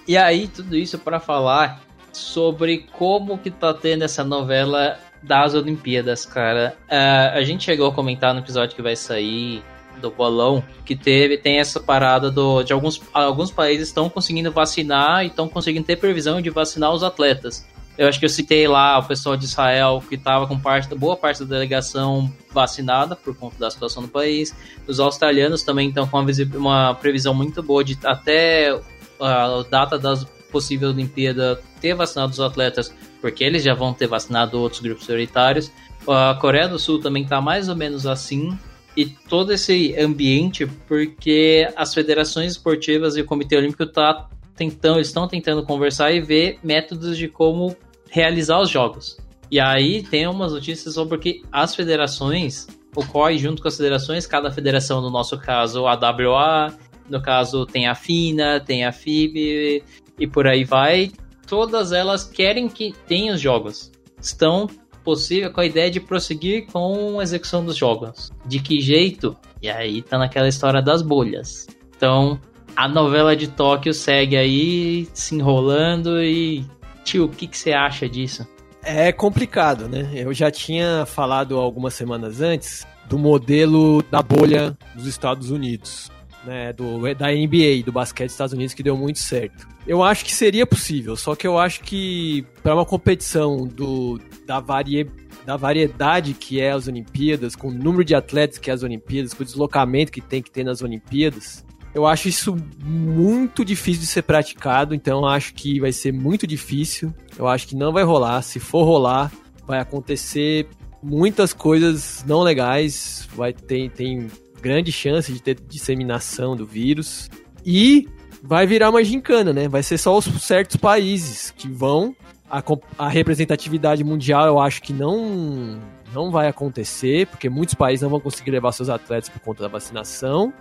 E 0.08 0.16
aí, 0.16 0.48
tudo 0.48 0.76
isso 0.76 0.98
para 0.98 1.20
falar 1.20 1.80
sobre 2.12 2.86
como 2.92 3.38
que 3.38 3.50
tá 3.50 3.72
tendo 3.72 4.04
essa 4.04 4.24
novela 4.24 4.98
das 5.22 5.54
Olimpíadas, 5.54 6.24
cara. 6.24 6.76
Uh, 6.88 7.36
a 7.36 7.42
gente 7.42 7.64
chegou 7.64 7.88
a 7.88 7.92
comentar 7.92 8.32
no 8.32 8.40
episódio 8.40 8.74
que 8.74 8.82
vai 8.82 8.96
sair 8.96 9.62
do 10.00 10.10
bolão 10.10 10.64
que 10.84 10.96
teve 10.96 11.36
tem 11.36 11.58
essa 11.58 11.78
parada 11.78 12.30
do, 12.30 12.62
de 12.62 12.72
alguns, 12.72 13.00
alguns 13.12 13.50
países 13.50 13.88
estão 13.88 14.08
conseguindo 14.08 14.50
vacinar 14.50 15.24
e 15.24 15.26
estão 15.26 15.48
conseguindo 15.48 15.86
ter 15.86 15.96
previsão 15.96 16.40
de 16.40 16.48
vacinar 16.50 16.92
os 16.92 17.02
atletas. 17.02 17.66
Eu 17.98 18.08
acho 18.08 18.18
que 18.18 18.24
eu 18.24 18.30
citei 18.30 18.66
lá 18.66 18.98
o 18.98 19.02
pessoal 19.02 19.36
de 19.36 19.44
Israel 19.44 20.02
que 20.08 20.14
estava 20.14 20.46
com 20.46 20.58
parte 20.58 20.94
boa 20.94 21.16
parte 21.16 21.40
da 21.40 21.46
delegação 21.46 22.32
vacinada 22.50 23.14
por 23.14 23.36
conta 23.36 23.58
da 23.58 23.70
situação 23.70 24.02
do 24.02 24.08
país. 24.08 24.56
Os 24.86 24.98
australianos 24.98 25.62
também 25.62 25.88
estão 25.88 26.06
com 26.06 26.18
uma, 26.18 26.32
uma 26.54 26.94
previsão 26.94 27.34
muito 27.34 27.62
boa 27.62 27.84
de 27.84 27.98
até 28.04 28.74
a 29.20 29.64
data 29.68 29.98
das 29.98 30.26
possíveis 30.50 30.92
Olimpíadas 30.92 31.58
ter 31.80 31.94
vacinado 31.94 32.32
os 32.32 32.40
atletas, 32.40 32.94
porque 33.20 33.44
eles 33.44 33.62
já 33.62 33.74
vão 33.74 33.92
ter 33.92 34.06
vacinado 34.06 34.58
outros 34.58 34.80
grupos 34.80 35.06
prioritários. 35.06 35.70
A 36.08 36.36
Coreia 36.40 36.68
do 36.68 36.78
Sul 36.78 37.00
também 37.00 37.22
está 37.22 37.40
mais 37.40 37.68
ou 37.68 37.76
menos 37.76 38.06
assim 38.06 38.58
e 38.96 39.06
todo 39.06 39.52
esse 39.52 39.94
ambiente 39.98 40.66
porque 40.88 41.68
as 41.76 41.94
federações 41.94 42.52
esportivas 42.52 43.16
e 43.16 43.20
o 43.20 43.24
Comitê 43.24 43.56
Olímpico 43.56 43.86
tá 43.86 44.28
tentando, 44.56 45.00
estão 45.00 45.28
tentando 45.28 45.64
conversar 45.64 46.12
e 46.12 46.20
ver 46.20 46.58
métodos 46.62 47.16
de 47.16 47.28
como 47.28 47.76
realizar 48.10 48.60
os 48.60 48.68
jogos. 48.68 49.16
E 49.50 49.60
aí 49.60 50.02
tem 50.02 50.26
umas 50.26 50.52
notícias 50.52 50.94
sobre 50.94 51.18
que 51.18 51.42
as 51.50 51.74
federações, 51.74 52.66
o 52.94 53.04
COI 53.04 53.38
junto 53.38 53.62
com 53.62 53.68
as 53.68 53.76
federações, 53.76 54.26
cada 54.26 54.50
federação, 54.50 55.00
no 55.00 55.10
nosso 55.10 55.38
caso 55.38 55.86
a 55.86 55.94
WA 55.94 56.72
no 57.10 57.20
caso 57.20 57.66
tem 57.66 57.88
a 57.88 57.94
FINA, 57.94 58.60
tem 58.60 58.84
a 58.84 58.92
FIB 58.92 59.82
e 60.18 60.26
por 60.26 60.46
aí 60.46 60.64
vai. 60.64 61.12
Todas 61.46 61.92
elas 61.92 62.24
querem 62.24 62.68
que 62.68 62.94
tenha 63.06 63.34
os 63.34 63.40
jogos. 63.40 63.90
Estão 64.20 64.68
possível 65.04 65.52
com 65.52 65.60
a 65.60 65.66
ideia 65.66 65.90
de 65.90 66.00
prosseguir 66.00 66.66
com 66.66 67.18
a 67.18 67.22
execução 67.22 67.64
dos 67.64 67.76
jogos. 67.76 68.30
De 68.46 68.60
que 68.60 68.80
jeito? 68.80 69.36
E 69.62 69.68
aí 69.68 70.02
tá 70.02 70.18
naquela 70.18 70.48
história 70.48 70.80
das 70.82 71.02
bolhas. 71.02 71.66
Então, 71.96 72.40
a 72.76 72.88
novela 72.88 73.34
de 73.34 73.48
Tóquio 73.48 73.92
segue 73.92 74.36
aí 74.36 75.08
se 75.12 75.34
enrolando 75.34 76.22
e 76.22 76.64
tio, 77.04 77.24
o 77.24 77.28
que, 77.28 77.46
que 77.46 77.58
você 77.58 77.72
acha 77.72 78.08
disso? 78.08 78.46
É 78.82 79.12
complicado, 79.12 79.88
né? 79.88 80.10
Eu 80.14 80.32
já 80.32 80.50
tinha 80.50 81.04
falado 81.04 81.58
algumas 81.58 81.94
semanas 81.94 82.40
antes 82.40 82.86
do 83.08 83.18
modelo 83.18 84.02
da 84.10 84.22
bolha 84.22 84.76
dos 84.94 85.06
Estados 85.06 85.50
Unidos, 85.50 86.10
né? 86.44 86.72
Do, 86.72 87.14
da 87.14 87.28
NBA, 87.28 87.82
do 87.84 87.92
basquete 87.92 88.26
dos 88.26 88.34
Estados 88.34 88.52
Unidos, 88.52 88.74
que 88.74 88.82
deu 88.82 88.96
muito 88.96 89.18
certo. 89.18 89.68
Eu 89.86 90.02
acho 90.02 90.24
que 90.24 90.34
seria 90.34 90.66
possível, 90.66 91.16
só 91.16 91.34
que 91.34 91.46
eu 91.46 91.58
acho 91.58 91.80
que 91.82 92.44
para 92.62 92.74
uma 92.74 92.84
competição 92.84 93.66
do, 93.66 94.20
da, 94.46 94.60
varie, 94.60 95.08
da 95.44 95.56
variedade 95.56 96.34
que 96.34 96.60
é 96.60 96.70
as 96.70 96.86
Olimpíadas, 96.86 97.56
com 97.56 97.68
o 97.68 97.72
número 97.72 98.04
de 98.04 98.14
atletas 98.14 98.58
que 98.58 98.70
é 98.70 98.74
as 98.74 98.82
Olimpíadas, 98.82 99.34
com 99.34 99.42
o 99.42 99.46
deslocamento 99.46 100.12
que 100.12 100.20
tem 100.20 100.42
que 100.42 100.50
ter 100.50 100.64
nas 100.64 100.82
Olimpíadas, 100.82 101.64
eu 101.92 102.06
acho 102.06 102.28
isso 102.28 102.56
muito 102.84 103.64
difícil 103.64 104.02
de 104.02 104.06
ser 104.06 104.22
praticado, 104.22 104.94
então 104.94 105.26
acho 105.26 105.54
que 105.54 105.80
vai 105.80 105.92
ser 105.92 106.12
muito 106.12 106.46
difícil. 106.46 107.12
Eu 107.36 107.48
acho 107.48 107.66
que 107.66 107.74
não 107.74 107.92
vai 107.92 108.04
rolar. 108.04 108.42
Se 108.42 108.60
for 108.60 108.84
rolar, 108.84 109.32
vai 109.66 109.80
acontecer 109.80 110.68
muitas 111.02 111.52
coisas 111.52 112.24
não 112.26 112.42
legais. 112.42 113.28
Vai 113.34 113.52
ter 113.52 113.90
tem 113.90 114.28
grande 114.60 114.92
chance 114.92 115.32
de 115.32 115.42
ter 115.42 115.58
disseminação 115.68 116.54
do 116.54 116.66
vírus 116.66 117.28
e 117.64 118.08
vai 118.42 118.66
virar 118.66 118.90
uma 118.90 119.02
gincana, 119.02 119.52
né? 119.52 119.68
Vai 119.68 119.82
ser 119.82 119.98
só 119.98 120.16
os 120.16 120.24
certos 120.42 120.76
países 120.76 121.52
que 121.56 121.68
vão 121.68 122.14
a, 122.50 122.62
a 122.98 123.08
representatividade 123.08 124.02
mundial. 124.02 124.46
Eu 124.46 124.58
acho 124.58 124.82
que 124.82 124.92
não 124.92 125.80
não 126.12 126.30
vai 126.30 126.48
acontecer, 126.48 127.26
porque 127.28 127.48
muitos 127.48 127.74
países 127.74 128.02
não 128.02 128.10
vão 128.10 128.20
conseguir 128.20 128.50
levar 128.50 128.72
seus 128.72 128.88
atletas 128.88 129.28
por 129.28 129.40
conta 129.40 129.62
da 129.62 129.68
vacinação. 129.68 130.52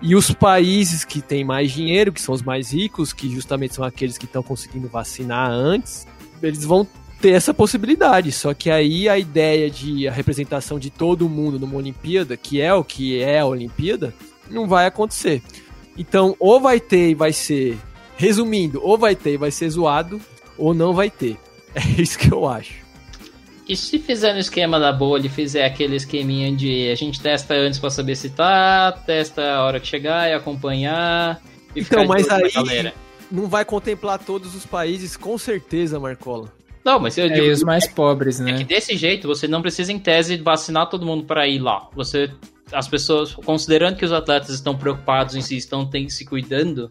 E 0.00 0.14
os 0.14 0.32
países 0.32 1.04
que 1.04 1.20
têm 1.20 1.44
mais 1.44 1.72
dinheiro, 1.72 2.12
que 2.12 2.20
são 2.20 2.34
os 2.34 2.42
mais 2.42 2.72
ricos, 2.72 3.12
que 3.12 3.30
justamente 3.30 3.74
são 3.74 3.84
aqueles 3.84 4.16
que 4.18 4.24
estão 4.24 4.42
conseguindo 4.42 4.88
vacinar 4.88 5.50
antes, 5.50 6.06
eles 6.42 6.64
vão 6.64 6.86
ter 7.20 7.30
essa 7.30 7.52
possibilidade. 7.52 8.32
Só 8.32 8.54
que 8.54 8.70
aí 8.70 9.08
a 9.08 9.18
ideia 9.18 9.70
de 9.70 10.08
a 10.08 10.12
representação 10.12 10.78
de 10.78 10.90
todo 10.90 11.28
mundo 11.28 11.58
numa 11.58 11.76
Olimpíada, 11.76 12.36
que 12.36 12.60
é 12.60 12.72
o 12.72 12.84
que 12.84 13.20
é 13.20 13.40
a 13.40 13.46
Olimpíada, 13.46 14.14
não 14.50 14.66
vai 14.66 14.86
acontecer. 14.86 15.42
Então, 15.96 16.36
ou 16.38 16.60
vai 16.60 16.78
ter 16.78 17.10
e 17.10 17.14
vai 17.14 17.32
ser, 17.32 17.76
resumindo, 18.16 18.80
ou 18.82 18.96
vai 18.96 19.16
ter 19.16 19.34
e 19.34 19.36
vai 19.36 19.50
ser 19.50 19.68
zoado, 19.68 20.20
ou 20.56 20.72
não 20.72 20.92
vai 20.92 21.10
ter. 21.10 21.36
É 21.74 22.00
isso 22.00 22.18
que 22.18 22.32
eu 22.32 22.48
acho. 22.48 22.74
E 23.68 23.76
se 23.76 23.98
fizer 23.98 24.32
no 24.32 24.40
esquema 24.40 24.80
da 24.80 24.90
bolha 24.90 25.26
e 25.26 25.28
fizer 25.28 25.66
aquele 25.66 25.94
esqueminha 25.94 26.50
de 26.50 26.90
a 26.90 26.94
gente 26.94 27.20
testa 27.20 27.54
antes 27.54 27.78
para 27.78 27.90
saber 27.90 28.16
se 28.16 28.30
tá, 28.30 28.90
testa 28.90 29.42
a 29.42 29.64
hora 29.64 29.78
que 29.78 29.86
chegar 29.86 30.28
e 30.28 30.32
acompanhar. 30.32 31.40
E 31.76 31.80
então, 31.80 32.06
mas 32.06 32.26
aí 32.30 32.92
não 33.30 33.46
vai 33.46 33.66
contemplar 33.66 34.18
todos 34.18 34.54
os 34.54 34.64
países, 34.64 35.16
com 35.16 35.36
certeza, 35.36 36.00
Marcola. 36.00 36.57
Não, 36.88 36.98
mas 36.98 37.18
eu 37.18 37.26
é, 37.26 37.28
digo, 37.28 37.50
os 37.50 37.62
mais 37.62 37.84
é, 37.84 37.90
pobres, 37.90 38.40
né? 38.40 38.52
É 38.52 38.54
que 38.54 38.64
desse 38.64 38.96
jeito 38.96 39.28
você 39.28 39.46
não 39.46 39.60
precisa, 39.60 39.92
em 39.92 39.98
tese, 39.98 40.38
vacinar 40.38 40.88
todo 40.88 41.04
mundo 41.04 41.24
para 41.24 41.46
ir 41.46 41.58
lá. 41.58 41.86
Você, 41.94 42.30
as 42.72 42.88
pessoas, 42.88 43.34
considerando 43.34 43.96
que 43.96 44.06
os 44.06 44.12
atletas 44.12 44.48
estão 44.48 44.74
preocupados 44.74 45.34
em 45.34 45.42
si, 45.42 45.58
estão 45.58 45.84
tem, 45.84 46.08
se 46.08 46.24
cuidando, 46.24 46.90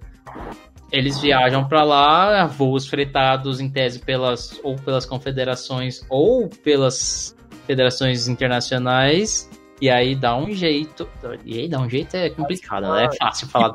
eles 0.92 1.20
viajam 1.20 1.68
para 1.68 1.84
lá, 1.84 2.46
voos 2.46 2.88
fretados 2.88 3.60
em 3.60 3.68
tese 3.72 3.98
pelas 3.98 4.60
ou 4.64 4.76
pelas 4.76 5.04
confederações 5.04 6.06
ou 6.12 6.48
pelas 6.48 7.36
federações 7.66 8.28
internacionais. 8.28 9.50
E 9.82 9.90
aí 9.90 10.14
dá 10.14 10.38
um 10.38 10.52
jeito. 10.52 11.10
E 11.44 11.58
aí 11.58 11.68
dá 11.68 11.80
um 11.80 11.90
jeito 11.90 12.16
é 12.16 12.30
complicado, 12.30 12.88
né? 12.94 13.06
É 13.06 13.16
fácil 13.18 13.48
falar. 13.48 13.72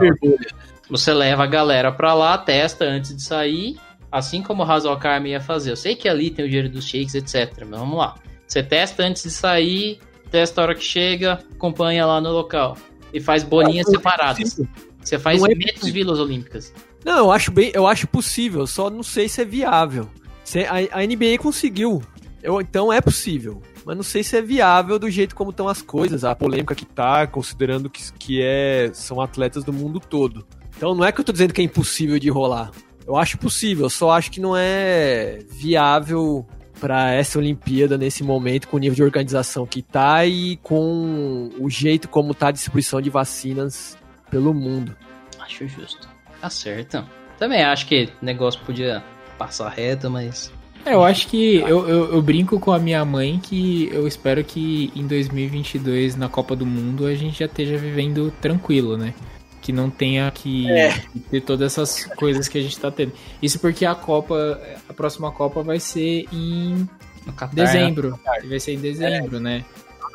Você 0.89 1.13
leva 1.13 1.43
a 1.43 1.47
galera 1.49 1.91
pra 1.91 2.15
lá, 2.15 2.39
testa 2.39 2.85
antes 2.85 3.17
de 3.17 3.23
sair, 3.23 3.77
assim 4.13 4.43
como 4.43 4.63
o 4.63 4.71
Hazel 4.71 4.97
Carme 4.99 5.31
ia 5.31 5.41
fazer. 5.41 5.71
Eu 5.71 5.77
sei 5.77 5.97
que 5.97 6.09
ali 6.09 6.31
tem 6.31 6.45
o 6.45 6.49
dinheiro 6.49 6.69
dos 6.69 6.87
shakes, 6.87 7.15
etc. 7.15 7.65
Mas 7.67 7.81
vamos 7.81 7.97
lá. 7.97 8.15
Você 8.47 8.63
testa 8.63 9.03
antes 9.03 9.23
de 9.23 9.31
sair, 9.31 9.99
testa 10.31 10.61
a 10.61 10.65
hora 10.65 10.75
que 10.75 10.85
chega, 10.85 11.43
acompanha 11.55 12.05
lá 12.05 12.21
no 12.21 12.31
local. 12.31 12.77
E 13.13 13.21
faz 13.21 13.43
bolinhas 13.43 13.89
separadas. 13.89 14.61
Você 15.03 15.19
faz 15.19 15.43
é 15.43 15.55
menos 15.55 15.89
vilas 15.89 16.19
olímpicas. 16.19 16.73
Não, 17.05 17.19
eu 17.19 17.33
acho 17.33 17.51
bem, 17.51 17.73
eu 17.75 17.87
acho 17.87 18.07
possível, 18.07 18.67
só 18.67 18.89
não 18.89 19.03
sei 19.03 19.29
se 19.29 19.41
é 19.41 19.45
viável. 19.45 20.09
Se 20.45 20.61
a, 20.61 20.75
a 20.93 21.07
NBA 21.07 21.39
conseguiu, 21.39 22.01
eu, 22.43 22.61
então 22.61 22.93
é 22.93 23.01
possível. 23.01 23.61
Mas 23.85 23.97
não 23.97 24.05
sei 24.05 24.23
se 24.23 24.37
é 24.37 24.43
viável 24.43 24.99
do 24.99 25.11
jeito 25.11 25.35
como 25.35 25.51
estão 25.51 25.67
as 25.67 25.83
coisas, 25.83 26.23
a 26.23 26.37
polêmica 26.37 26.75
que 26.75 26.87
tá, 26.87 27.27
considerando 27.27 27.91
que, 27.91 28.01
que 28.13 28.41
é, 28.41 28.91
são 28.95 29.21
atletas 29.21 29.65
do 29.65 29.73
mundo 29.73 29.99
todo. 29.99 30.47
Então 30.77 30.95
não 30.95 31.05
é 31.05 31.11
que 31.11 31.21
eu 31.21 31.25
tô 31.25 31.33
dizendo 31.33 31.53
que 31.53 31.61
é 31.61 31.65
impossível 31.65 32.19
de 32.19 32.29
rolar. 32.29 32.71
Eu 33.07 33.17
acho 33.17 33.39
possível, 33.39 33.91
só 33.91 34.13
acho 34.13 34.31
que 34.31 34.41
não 34.41 34.57
é 34.57 35.39
viável 35.51 36.47
para 36.81 37.13
essa 37.13 37.39
Olimpíada 37.39 37.97
nesse 37.97 38.25
momento, 38.25 38.67
com 38.67 38.77
o 38.77 38.81
nível 38.81 38.97
de 38.97 39.03
organização 39.03 39.65
que 39.65 39.83
tá 39.83 40.27
e 40.27 40.57
com 40.57 41.51
o 41.59 41.71
jeito 41.71 42.09
como 42.09 42.35
tá 42.35 42.49
a 42.49 42.51
distribuição 42.53 43.01
de 43.01 43.09
vacinas 43.09 43.97
pelo 44.31 44.53
mundo. 44.53 44.97
Acho 45.39 45.69
justo. 45.69 46.09
Tá 46.41 46.51
certo. 46.51 47.05
Também 47.39 47.63
acho 47.63 47.87
que 47.87 48.09
o 48.21 48.25
negócio 48.25 48.61
podia 48.65 49.03
passar 49.39 49.69
reto, 49.69 50.11
mas. 50.11 50.53
É, 50.85 50.95
eu 50.95 51.05
acho 51.05 51.29
que 51.29 51.57
eu, 51.57 51.89
eu, 51.89 52.15
eu, 52.15 52.23
brinco 52.23 52.59
com 52.59 52.73
a 52.73 52.79
minha 52.79 53.05
mãe 53.05 53.39
que 53.39 53.89
eu 53.93 54.09
espero 54.09 54.43
que 54.43 54.93
em 54.97 55.07
2022, 55.07 56.17
na 56.17 56.29
Copa 56.29 56.57
do 56.57 56.67
Mundo, 56.67 57.07
a 57.07 57.15
gente 57.15 57.39
já 57.39 57.47
esteja 57.47 57.77
vivendo 57.77 58.33
tranquilo, 58.41 58.97
né? 58.97 59.15
Que 59.63 59.73
não 59.73 59.89
tenha 59.89 60.31
que 60.31 60.71
é. 60.71 61.03
ter 61.31 61.41
todas 61.41 61.73
essas 61.73 62.05
coisas 62.17 62.49
que 62.49 62.59
a 62.59 62.63
gente 62.63 62.79
tá 62.79 62.91
tendo. 62.91 63.13
Isso 63.41 63.59
porque 63.59 63.87
a 63.87 63.95
Copa, 63.95 64.61
a 64.89 64.93
próxima 64.93 65.31
Copa 65.33 65.63
vai 65.63 65.81
ser 65.81 66.27
em 66.31 66.87
Qatar, 67.31 67.55
dezembro. 67.55 68.11
Né? 68.11 68.49
Vai 68.49 68.61
ser 68.61 68.73
em 68.73 68.81
dezembro, 68.81 69.37
é. 69.37 69.41
né? 69.41 69.65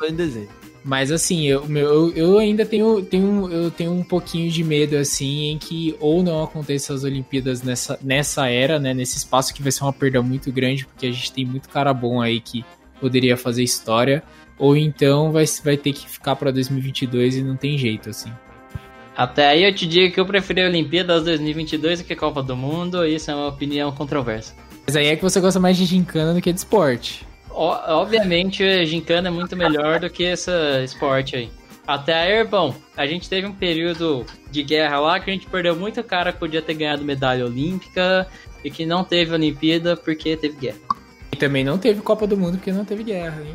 Em 0.06 0.14
dezembro. 0.14 0.50
Mas 0.84 1.10
assim, 1.10 1.46
eu, 1.46 1.66
eu, 1.76 2.12
eu 2.14 2.38
ainda 2.38 2.64
tenho, 2.64 3.02
tenho, 3.02 3.50
eu 3.52 3.70
tenho 3.70 3.92
um 3.92 4.04
pouquinho 4.04 4.50
de 4.50 4.62
medo, 4.62 4.96
assim, 4.96 5.48
em 5.48 5.58
que 5.58 5.94
ou 6.00 6.22
não 6.22 6.42
aconteça 6.42 6.94
as 6.94 7.04
Olimpíadas 7.04 7.62
nessa, 7.62 7.98
nessa 8.02 8.48
era, 8.48 8.78
né? 8.78 8.94
Nesse 8.94 9.16
espaço 9.18 9.52
que 9.52 9.62
vai 9.62 9.72
ser 9.72 9.82
uma 9.82 9.92
perda 9.92 10.22
muito 10.22 10.52
grande, 10.52 10.86
porque 10.86 11.06
a 11.06 11.10
gente 11.10 11.32
tem 11.32 11.44
muito 11.44 11.68
cara 11.68 11.92
bom 11.92 12.20
aí 12.22 12.40
que 12.40 12.64
poderia 13.00 13.36
fazer 13.36 13.62
história, 13.62 14.22
ou 14.58 14.76
então 14.76 15.30
vai, 15.32 15.44
vai 15.62 15.76
ter 15.76 15.92
que 15.92 16.08
ficar 16.08 16.36
para 16.36 16.50
2022 16.50 17.36
e 17.36 17.42
não 17.42 17.56
tem 17.56 17.76
jeito, 17.76 18.10
assim. 18.10 18.32
Até 19.18 19.48
aí 19.48 19.64
eu 19.64 19.74
te 19.74 19.86
digo 19.86 20.14
que 20.14 20.20
eu 20.20 20.24
preferi 20.24 20.62
a 20.62 20.66
Olimpíadas 20.66 21.24
2022 21.24 21.98
do 21.98 22.04
que 22.06 22.12
a 22.14 22.16
Copa 22.16 22.42
do 22.42 22.56
Mundo, 22.56 23.04
isso 23.04 23.30
é 23.30 23.34
uma 23.34 23.48
opinião 23.48 23.92
controversa. 23.92 24.54
Mas 24.86 24.96
aí 24.96 25.08
é 25.08 25.16
que 25.16 25.22
você 25.22 25.40
gosta 25.40 25.60
mais 25.60 25.76
de 25.76 25.84
gincana 25.84 26.32
do 26.32 26.40
que 26.40 26.52
de 26.52 26.58
esporte 26.60 27.26
obviamente, 27.58 28.62
a 28.62 28.84
gincana 28.84 29.28
é 29.28 29.30
muito 29.30 29.56
melhor 29.56 29.98
do 29.98 30.08
que 30.08 30.22
esse 30.22 30.50
esporte 30.84 31.36
aí. 31.36 31.50
Até 31.86 32.12
aí, 32.14 32.44
bom, 32.44 32.74
a 32.96 33.06
gente 33.06 33.28
teve 33.28 33.46
um 33.46 33.52
período 33.52 34.24
de 34.50 34.62
guerra 34.62 35.00
lá 35.00 35.18
que 35.18 35.30
a 35.30 35.32
gente 35.32 35.46
perdeu 35.46 35.74
muito 35.74 36.02
cara 36.04 36.32
que 36.32 36.38
podia 36.38 36.62
ter 36.62 36.74
ganhado 36.74 37.04
medalha 37.04 37.44
olímpica 37.44 38.26
e 38.62 38.70
que 38.70 38.84
não 38.84 39.02
teve 39.02 39.32
Olimpíada 39.32 39.96
porque 39.96 40.36
teve 40.36 40.56
guerra. 40.56 40.78
E 41.32 41.36
também 41.36 41.64
não 41.64 41.78
teve 41.78 42.02
Copa 42.02 42.26
do 42.26 42.36
Mundo 42.36 42.58
porque 42.58 42.72
não 42.72 42.84
teve 42.84 43.02
guerra, 43.02 43.42
hein? 43.42 43.54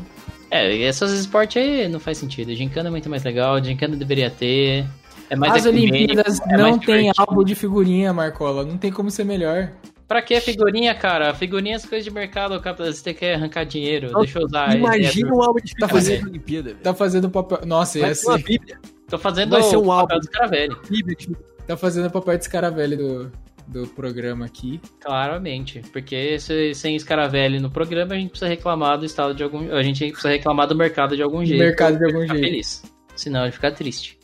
É, 0.50 0.72
esses 0.76 1.10
esportes 1.12 1.62
aí 1.62 1.88
não 1.88 2.00
faz 2.00 2.18
sentido. 2.18 2.54
Gincana 2.54 2.88
é 2.88 2.90
muito 2.90 3.08
mais 3.08 3.24
legal, 3.24 3.62
gincana 3.62 3.96
deveria 3.96 4.30
ter. 4.30 4.84
É 5.30 5.36
mais 5.36 5.54
As 5.54 5.66
Olimpíadas 5.66 6.40
é 6.40 6.56
não 6.56 6.78
tem 6.78 7.10
álbum 7.16 7.44
de 7.44 7.54
figurinha, 7.54 8.12
Marcola. 8.12 8.64
Não 8.64 8.76
tem 8.76 8.92
como 8.92 9.10
ser 9.10 9.24
melhor. 9.24 9.72
Pra 10.06 10.20
que 10.20 10.38
figurinha, 10.40 10.94
cara? 10.94 11.32
Figurinha 11.34 11.76
é 11.76 11.80
coisas 11.80 12.04
de 12.04 12.10
mercado, 12.10 12.60
você 12.76 13.14
quer 13.14 13.34
arrancar 13.34 13.64
dinheiro. 13.64 14.12
Não, 14.12 14.20
Deixa 14.20 14.38
eu 14.38 14.44
usar. 14.44 14.76
Imagina 14.76 15.34
um 15.34 15.42
álbum 15.42 15.60
de 15.64 15.74
tá 15.74 15.88
fazendo 15.88 16.28
Olimpíada. 16.28 16.76
Tá 16.82 16.94
fazendo 16.94 17.30
papel. 17.30 17.60
Nossa, 17.66 17.98
Vai 17.98 18.14
ser 18.14 18.26
uma 18.26 18.38
Bíblia. 18.38 18.78
Tô 19.08 19.18
fazendo 19.18 19.50
Vai 19.50 19.62
ser 19.62 19.76
um 19.76 19.86
papel 19.86 20.18
do 20.18 20.24
Scaravelli. 20.24 20.76
Tá 21.66 21.76
fazendo 21.76 22.06
o 22.06 22.10
papel 22.10 22.38
de 22.38 22.44
Scaravelli 22.44 22.96
do, 22.96 23.32
do 23.66 23.86
programa 23.88 24.44
aqui. 24.44 24.78
Claramente, 25.00 25.80
porque 25.92 26.38
se, 26.38 26.74
sem 26.74 26.98
Scaravelli 26.98 27.58
no 27.58 27.70
programa, 27.70 28.14
a 28.14 28.18
gente 28.18 28.30
precisa 28.30 28.48
reclamar 28.48 28.98
do 28.98 29.06
estado 29.06 29.34
de 29.34 29.42
algum. 29.42 29.74
A 29.74 29.82
gente 29.82 30.06
precisa 30.10 30.28
reclamar 30.28 30.66
do 30.68 30.74
mercado 30.74 31.16
de 31.16 31.22
algum 31.22 31.44
jeito. 31.44 31.60
Mercado 31.60 31.96
de 31.96 32.04
algum 32.04 32.20
jeito. 32.26 32.40
Feliz. 32.40 32.82
Senão 33.16 33.44
ele 33.44 33.52
fica 33.52 33.70
triste. 33.70 34.18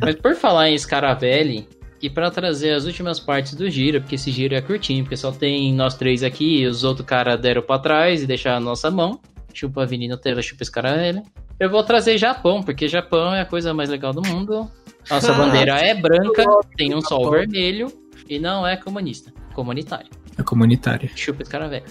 Mas 0.00 0.14
por 0.16 0.34
falar 0.34 0.70
em 0.70 0.78
Scaravelli, 0.78 1.68
e 2.02 2.10
para 2.10 2.30
trazer 2.32 2.72
as 2.72 2.84
últimas 2.84 3.20
partes 3.20 3.54
do 3.54 3.70
giro, 3.70 4.00
porque 4.00 4.16
esse 4.16 4.30
giro 4.32 4.56
é 4.56 4.60
curtinho, 4.60 5.04
porque 5.04 5.16
só 5.16 5.30
tem 5.30 5.72
nós 5.72 5.94
três 5.94 6.24
aqui 6.24 6.62
e 6.62 6.66
os 6.66 6.82
outros 6.82 7.06
caras 7.06 7.40
deram 7.40 7.62
para 7.62 7.78
trás 7.78 8.22
e 8.22 8.26
deixaram 8.26 8.56
a 8.56 8.60
nossa 8.60 8.90
mão. 8.90 9.20
Chupa 9.54 9.84
a 9.84 9.86
Vini 9.86 10.08
Nutella, 10.08 10.42
chupa 10.42 10.64
esse 10.64 10.72
cara 10.72 10.96
velho. 10.96 11.22
Eu 11.60 11.70
vou 11.70 11.84
trazer 11.84 12.18
Japão, 12.18 12.60
porque 12.60 12.88
Japão 12.88 13.32
é 13.32 13.42
a 13.42 13.46
coisa 13.46 13.72
mais 13.72 13.88
legal 13.88 14.12
do 14.12 14.20
mundo. 14.20 14.68
Nossa 15.08 15.32
bandeira 15.32 15.78
é 15.78 15.94
branca, 15.94 16.44
tem 16.76 16.92
um 16.92 17.00
sol 17.00 17.30
vermelho 17.30 17.86
e 18.28 18.38
não 18.38 18.66
é 18.66 18.76
comunista, 18.76 19.32
comunitário. 19.54 20.10
É 20.36 20.42
comunitário. 20.42 21.08
Chupa 21.14 21.42
esse 21.42 21.50
cara 21.50 21.68
velho. 21.68 21.84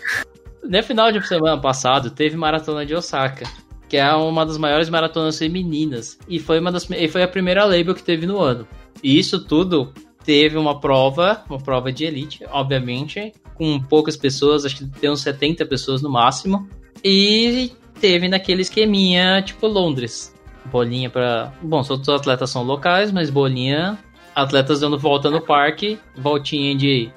No 0.61 0.83
final 0.83 1.09
de 1.11 1.25
semana 1.25 1.59
passado, 1.59 2.11
teve 2.11 2.35
maratona 2.35 2.85
de 2.85 2.93
Osaka, 2.93 3.45
que 3.91 3.97
é 3.97 4.09
uma 4.15 4.45
das 4.45 4.57
maiores 4.57 4.89
maratonas 4.89 5.37
femininas. 5.37 6.17
E 6.25 6.39
foi, 6.39 6.61
uma 6.61 6.71
das, 6.71 6.89
e 6.89 7.09
foi 7.09 7.23
a 7.23 7.27
primeira 7.27 7.65
label 7.65 7.93
que 7.93 8.01
teve 8.01 8.25
no 8.25 8.39
ano. 8.39 8.65
E 9.03 9.19
isso 9.19 9.43
tudo 9.43 9.91
teve 10.23 10.57
uma 10.57 10.79
prova, 10.79 11.43
uma 11.49 11.59
prova 11.59 11.91
de 11.91 12.05
elite, 12.05 12.45
obviamente, 12.51 13.33
com 13.53 13.81
poucas 13.81 14.15
pessoas, 14.15 14.63
acho 14.63 14.77
que 14.77 14.85
tem 14.85 15.09
uns 15.09 15.19
70 15.19 15.65
pessoas 15.65 16.01
no 16.01 16.09
máximo. 16.09 16.69
E 17.03 17.73
teve 17.99 18.29
naquele 18.29 18.61
esqueminha, 18.61 19.41
tipo 19.41 19.67
Londres. 19.67 20.33
Bolinha 20.71 21.09
para 21.09 21.51
Bom, 21.61 21.83
todos 21.83 22.07
os 22.07 22.15
atletas 22.15 22.49
são 22.49 22.63
locais, 22.63 23.11
mas 23.11 23.29
bolinha. 23.29 23.99
Atletas 24.33 24.79
dando 24.79 24.97
volta 24.97 25.29
no 25.29 25.41
parque, 25.41 25.99
voltinha 26.15 26.73
de 26.73 27.11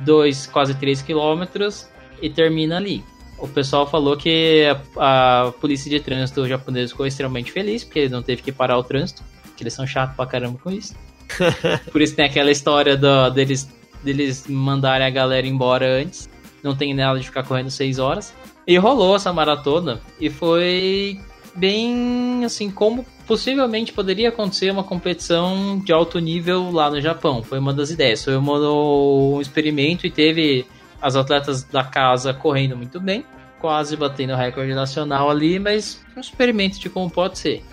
2, 0.00 0.46
quase 0.46 0.74
3 0.74 1.02
quilômetros 1.02 1.86
e 2.22 2.30
termina 2.30 2.78
ali. 2.78 3.04
O 3.38 3.46
pessoal 3.46 3.86
falou 3.86 4.16
que 4.16 4.66
a, 4.96 5.46
a, 5.46 5.52
polícia 5.52 5.88
de 5.90 6.00
trânsito 6.00 6.46
japonesa 6.46 6.90
ficou 6.90 7.06
extremamente 7.06 7.52
feliz, 7.52 7.84
porque 7.84 8.08
não 8.08 8.22
teve 8.22 8.42
que 8.42 8.50
parar 8.50 8.76
o 8.78 8.82
trânsito, 8.82 9.22
que 9.56 9.62
eles 9.62 9.72
são 9.72 9.86
chatos 9.86 10.16
pra 10.16 10.26
caramba 10.26 10.58
com 10.62 10.70
isso. 10.70 10.94
Por 11.92 12.00
isso 12.00 12.16
tem 12.16 12.24
aquela 12.24 12.50
história 12.50 12.96
do, 12.96 13.30
deles, 13.30 13.68
deles 14.02 14.46
mandarem 14.48 15.06
a 15.06 15.10
galera 15.10 15.46
embora 15.46 16.00
antes. 16.00 16.28
Não 16.62 16.74
tem 16.74 16.92
nada 16.94 17.18
de 17.18 17.26
ficar 17.26 17.44
correndo 17.44 17.70
6 17.70 17.98
horas. 17.98 18.34
E 18.66 18.76
rolou 18.76 19.16
essa 19.16 19.32
maratona 19.32 20.00
e 20.20 20.28
foi 20.28 21.18
bem 21.54 22.44
assim 22.44 22.70
como 22.70 23.04
possivelmente 23.26 23.92
poderia 23.92 24.28
acontecer 24.30 24.70
uma 24.70 24.84
competição 24.84 25.78
de 25.84 25.92
alto 25.92 26.18
nível 26.18 26.70
lá 26.70 26.90
no 26.90 27.00
Japão. 27.00 27.42
Foi 27.42 27.58
uma 27.58 27.72
das 27.72 27.90
ideias. 27.90 28.24
Foi 28.24 28.36
um 28.36 29.40
experimento 29.40 30.06
e 30.06 30.10
teve 30.10 30.66
as 31.00 31.16
atletas 31.16 31.62
da 31.64 31.84
casa 31.84 32.34
correndo 32.34 32.76
muito 32.76 33.00
bem, 33.00 33.24
quase 33.60 33.96
batendo 33.96 34.32
o 34.32 34.36
recorde 34.36 34.74
nacional 34.74 35.30
ali, 35.30 35.58
mas 35.58 36.04
um 36.16 36.20
experimento 36.20 36.78
de 36.78 36.88
como 36.88 37.10
pode 37.10 37.38
ser. 37.38 37.64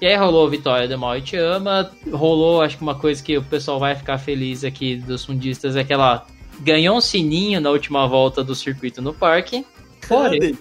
E 0.00 0.06
aí 0.06 0.16
rolou 0.16 0.46
a 0.46 0.50
vitória 0.50 0.86
do 0.86 0.96
Mal 0.96 1.20
Te 1.20 1.36
Ama, 1.36 1.90
rolou, 2.12 2.62
acho 2.62 2.76
que 2.76 2.82
uma 2.82 2.94
coisa 2.94 3.22
que 3.22 3.36
o 3.36 3.42
pessoal 3.42 3.80
vai 3.80 3.96
ficar 3.96 4.16
feliz 4.18 4.62
aqui 4.62 4.96
dos 4.96 5.24
fundistas 5.24 5.74
é 5.74 5.82
que 5.82 5.92
ela 5.92 6.24
ganhou 6.60 6.96
um 6.96 7.00
sininho 7.00 7.60
na 7.60 7.70
última 7.70 8.06
volta 8.06 8.44
do 8.44 8.54
circuito 8.54 9.02
no 9.02 9.12
parque. 9.12 9.66
Porém, 10.06 10.56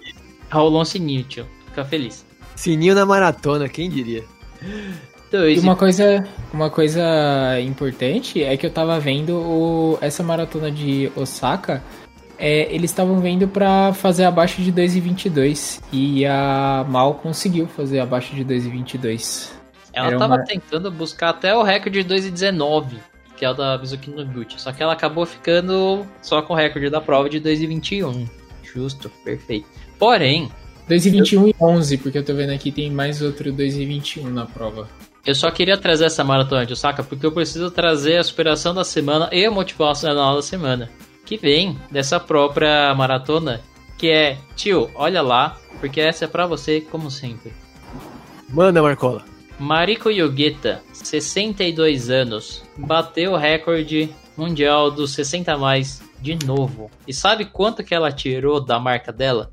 rolou 0.51 0.81
um 0.81 0.85
sininho, 0.85 1.23
tio. 1.23 1.47
Fica 1.67 1.85
feliz. 1.85 2.25
Sininho 2.55 2.95
na 2.95 3.05
maratona, 3.05 3.69
quem 3.69 3.89
diria? 3.89 4.23
E 5.31 5.59
uma 5.59 5.75
coisa, 5.75 6.25
uma 6.53 6.69
coisa 6.69 7.59
importante 7.61 8.41
é 8.41 8.55
que 8.55 8.65
eu 8.65 8.71
tava 8.71 8.99
vendo 8.99 9.35
o, 9.37 9.97
essa 10.01 10.23
maratona 10.23 10.71
de 10.71 11.11
Osaka. 11.15 11.83
É, 12.39 12.73
eles 12.73 12.91
estavam 12.91 13.19
vendo 13.19 13.47
para 13.47 13.93
fazer 13.93 14.23
abaixo 14.23 14.61
de 14.61 14.71
2,22 14.71 15.81
e 15.91 16.25
a 16.25 16.85
Mal 16.87 17.15
conseguiu 17.15 17.67
fazer 17.67 17.99
abaixo 17.99 18.35
de 18.35 18.45
2,22. 18.45 19.49
Ela 19.91 20.07
Era 20.09 20.19
tava 20.19 20.35
uma... 20.35 20.43
tentando 20.43 20.91
buscar 20.91 21.29
até 21.29 21.55
o 21.55 21.63
recorde 21.63 22.03
de 22.03 22.15
2,19, 22.15 22.97
que 23.35 23.43
é 23.43 23.49
o 23.49 23.53
da 23.53 23.77
Mizuki 23.79 24.11
Noguchi, 24.11 24.61
só 24.61 24.71
que 24.71 24.83
ela 24.83 24.93
acabou 24.93 25.25
ficando 25.25 26.05
só 26.21 26.41
com 26.43 26.53
o 26.53 26.55
recorde 26.55 26.89
da 26.89 27.01
prova 27.01 27.27
de 27.27 27.41
2,21. 27.41 28.29
Justo, 28.61 29.09
perfeito. 29.25 29.67
Porém, 29.97 30.51
2,21 30.87 31.33
eu... 31.33 31.47
e 31.47 31.55
11, 31.59 31.97
porque 31.97 32.19
eu 32.19 32.23
tô 32.23 32.35
vendo 32.35 32.51
aqui 32.51 32.71
tem 32.71 32.91
mais 32.91 33.21
outro 33.21 33.51
2,21 33.51 34.25
na 34.25 34.45
prova. 34.45 34.87
Eu 35.27 35.35
só 35.35 35.51
queria 35.51 35.77
trazer 35.77 36.05
essa 36.05 36.23
maratona 36.23 36.65
de 36.65 36.71
Osaka 36.71 37.03
porque 37.03 37.25
eu 37.25 37.33
preciso 37.33 37.69
trazer 37.69 38.15
a 38.15 38.23
superação 38.23 38.73
da 38.73 38.85
semana 38.85 39.29
e 39.33 39.43
a 39.43 39.51
motivacional 39.51 40.37
da 40.37 40.41
semana. 40.41 40.89
Que 41.25 41.35
vem 41.35 41.77
dessa 41.91 42.17
própria 42.17 42.95
maratona, 42.95 43.59
que 43.97 44.09
é, 44.09 44.37
tio, 44.55 44.89
olha 44.95 45.21
lá, 45.21 45.57
porque 45.81 45.99
essa 45.99 46.23
é 46.23 46.27
pra 46.29 46.47
você 46.47 46.79
como 46.79 47.11
sempre. 47.11 47.51
Manda, 48.47 48.81
Marcola. 48.81 49.25
Mariko 49.59 50.09
Yogeta, 50.09 50.81
62 50.93 52.09
anos, 52.09 52.63
bateu 52.77 53.33
o 53.33 53.37
recorde 53.37 54.09
mundial 54.37 54.89
dos 54.89 55.11
60 55.11 55.51
a 55.51 55.57
mais 55.57 56.01
de 56.21 56.39
novo. 56.45 56.89
E 57.05 57.13
sabe 57.13 57.43
quanto 57.43 57.83
que 57.83 57.93
ela 57.93 58.13
tirou 58.13 58.63
da 58.63 58.79
marca 58.79 59.11
dela? 59.11 59.51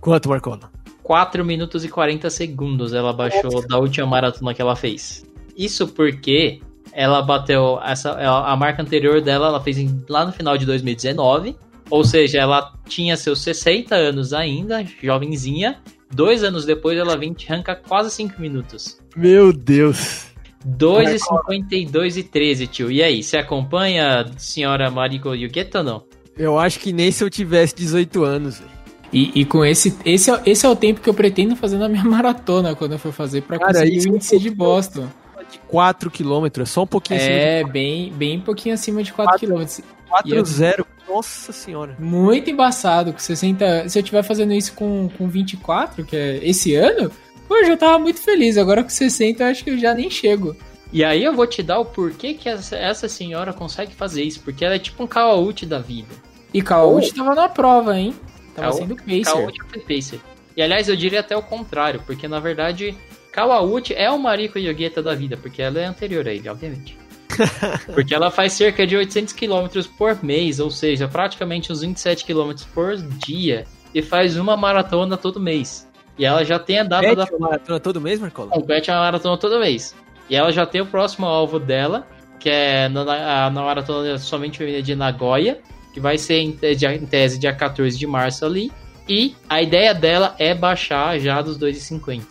Quanto, 0.00 0.28
Marcola? 0.28 0.75
4 1.06 1.44
minutos 1.44 1.84
e 1.84 1.88
40 1.88 2.28
segundos 2.30 2.92
ela 2.92 3.12
baixou 3.12 3.64
da 3.68 3.78
última 3.78 4.04
maratona 4.08 4.52
que 4.52 4.60
ela 4.60 4.74
fez. 4.74 5.24
Isso 5.56 5.86
porque 5.86 6.60
ela 6.92 7.22
bateu 7.22 7.78
essa 7.80 8.10
a 8.10 8.56
marca 8.56 8.82
anterior 8.82 9.20
dela, 9.20 9.46
ela 9.46 9.62
fez 9.62 9.78
lá 10.08 10.26
no 10.26 10.32
final 10.32 10.58
de 10.58 10.66
2019, 10.66 11.54
ou 11.88 12.02
seja, 12.02 12.38
ela 12.40 12.72
tinha 12.88 13.16
seus 13.16 13.40
60 13.42 13.94
anos 13.94 14.32
ainda, 14.32 14.84
jovenzinha. 15.00 15.78
Dois 16.12 16.42
anos 16.42 16.64
depois 16.64 16.98
ela 16.98 17.16
vem 17.16 17.32
te 17.32 17.52
arranca 17.52 17.76
quase 17.76 18.10
5 18.10 18.40
minutos. 18.40 18.98
Meu 19.14 19.52
Deus! 19.52 20.26
2,52 20.66 22.16
e 22.16 22.22
13, 22.24 22.66
tio. 22.66 22.90
E 22.90 23.00
aí, 23.00 23.22
você 23.22 23.36
acompanha 23.36 24.22
a 24.22 24.38
senhora 24.38 24.90
Mariko 24.90 25.32
Yuketa 25.32 25.78
ou 25.78 25.84
não? 25.84 26.04
Eu 26.36 26.58
acho 26.58 26.80
que 26.80 26.92
nem 26.92 27.12
se 27.12 27.22
eu 27.22 27.30
tivesse 27.30 27.76
18 27.76 28.24
anos, 28.24 28.58
velho. 28.58 28.75
E, 29.16 29.32
e, 29.34 29.44
com 29.46 29.64
esse, 29.64 29.96
esse 30.04 30.30
é, 30.30 30.42
esse 30.44 30.66
é 30.66 30.68
o 30.68 30.76
tempo 30.76 31.00
que 31.00 31.08
eu 31.08 31.14
pretendo 31.14 31.56
fazer 31.56 31.78
na 31.78 31.88
minha 31.88 32.04
maratona 32.04 32.74
quando 32.74 32.92
eu 32.92 32.98
for 32.98 33.12
fazer 33.12 33.40
para 33.40 33.58
conseguir 33.58 34.10
o 34.10 34.14
índice 34.14 34.38
de 34.38 34.50
Boston. 34.50 35.08
De 35.50 35.58
4 35.68 36.10
km, 36.10 36.46
é 36.60 36.64
só 36.66 36.82
um 36.82 36.86
pouquinho 36.86 37.20
É, 37.20 37.64
bem, 37.64 38.12
bem 38.12 38.38
pouquinho 38.38 38.74
acima 38.74 39.02
de 39.02 39.14
4 39.14 39.38
km. 39.38 39.64
4-0, 40.10 40.84
nossa 41.08 41.50
senhora. 41.50 41.96
Muito 41.98 42.50
embaçado, 42.50 43.12
com 43.12 43.18
60. 43.18 43.88
Se 43.88 43.98
eu 43.98 44.02
estiver 44.02 44.22
fazendo 44.22 44.52
isso 44.52 44.74
com, 44.74 45.08
com 45.16 45.28
24, 45.28 46.04
que 46.04 46.14
é 46.14 46.40
esse 46.42 46.74
ano, 46.74 47.10
pô, 47.48 47.56
eu 47.56 47.66
já 47.68 47.76
tava 47.76 47.98
muito 47.98 48.20
feliz. 48.20 48.58
Agora 48.58 48.82
com 48.82 48.90
60 48.90 49.42
eu 49.42 49.46
acho 49.46 49.64
que 49.64 49.70
eu 49.70 49.78
já 49.78 49.94
nem 49.94 50.10
chego. 50.10 50.54
E 50.92 51.02
aí 51.02 51.24
eu 51.24 51.32
vou 51.32 51.46
te 51.46 51.62
dar 51.62 51.78
o 51.78 51.86
porquê 51.86 52.34
que 52.34 52.50
essa, 52.50 52.76
essa 52.76 53.08
senhora 53.08 53.54
consegue 53.54 53.94
fazer 53.94 54.24
isso, 54.24 54.40
porque 54.40 54.62
ela 54.62 54.74
é 54.74 54.78
tipo 54.78 55.02
um 55.02 55.06
Kawauchi 55.06 55.64
da 55.64 55.78
vida. 55.78 56.14
E 56.52 56.60
Kawauchi 56.60 57.12
oh. 57.12 57.16
tava 57.16 57.34
na 57.34 57.48
prova, 57.48 57.98
hein? 57.98 58.14
Tava 58.56 58.72
sendo 58.72 58.96
Pacer. 58.96 59.24
Kawauchi 59.24 59.58
foi 59.68 59.80
Pacer. 59.80 60.20
E 60.56 60.62
aliás, 60.62 60.88
eu 60.88 60.96
diria 60.96 61.20
até 61.20 61.36
o 61.36 61.42
contrário, 61.42 62.02
porque 62.06 62.26
na 62.26 62.40
verdade 62.40 62.96
Kawauchi 63.30 63.94
é 63.94 64.10
o 64.10 64.18
Mariko 64.18 64.58
Yogeta 64.58 65.02
da 65.02 65.14
vida, 65.14 65.36
porque 65.36 65.60
ela 65.60 65.78
é 65.78 65.84
anterior 65.84 66.26
a 66.26 66.32
ele, 66.32 66.48
obviamente. 66.48 66.96
porque 67.92 68.14
ela 68.14 68.30
faz 68.30 68.54
cerca 68.54 68.86
de 68.86 68.96
800 68.96 69.34
km 69.34 69.68
por 69.98 70.24
mês, 70.24 70.58
ou 70.58 70.70
seja, 70.70 71.06
praticamente 71.06 71.70
uns 71.70 71.82
27 71.82 72.24
km 72.24 72.52
por 72.72 72.96
dia, 72.96 73.66
e 73.94 74.00
faz 74.00 74.36
uma 74.36 74.56
maratona 74.56 75.16
todo 75.16 75.38
mês. 75.38 75.86
E 76.18 76.24
ela 76.24 76.44
já 76.44 76.58
tem 76.58 76.78
a 76.78 76.84
data 76.84 77.08
Compete 77.08 77.30
da. 77.30 77.38
maratona 77.38 77.80
todo 77.80 78.00
mês, 78.00 78.20
Marcola? 78.20 78.50
Compete 78.50 78.90
a 78.90 78.94
maratona 78.94 79.36
todo 79.36 79.60
mês. 79.60 79.94
E 80.30 80.36
ela 80.36 80.50
já 80.50 80.64
tem 80.64 80.80
o 80.80 80.86
próximo 80.86 81.26
alvo 81.26 81.58
dela, 81.58 82.06
que 82.40 82.48
é 82.48 82.88
na, 82.88 83.50
na 83.50 83.62
maratona 83.62 84.16
somente 84.18 84.82
de 84.82 84.94
Nagoya, 84.96 85.60
que 85.96 86.00
vai 86.00 86.18
ser 86.18 86.40
em, 86.40 86.50
em 86.50 87.06
tese 87.06 87.38
dia 87.38 87.54
14 87.54 87.96
de 87.96 88.06
março 88.06 88.44
ali. 88.44 88.70
E 89.08 89.34
a 89.48 89.62
ideia 89.62 89.94
dela 89.94 90.36
é 90.38 90.54
baixar 90.54 91.18
já 91.18 91.40
dos 91.40 91.58
2,50. 91.58 92.22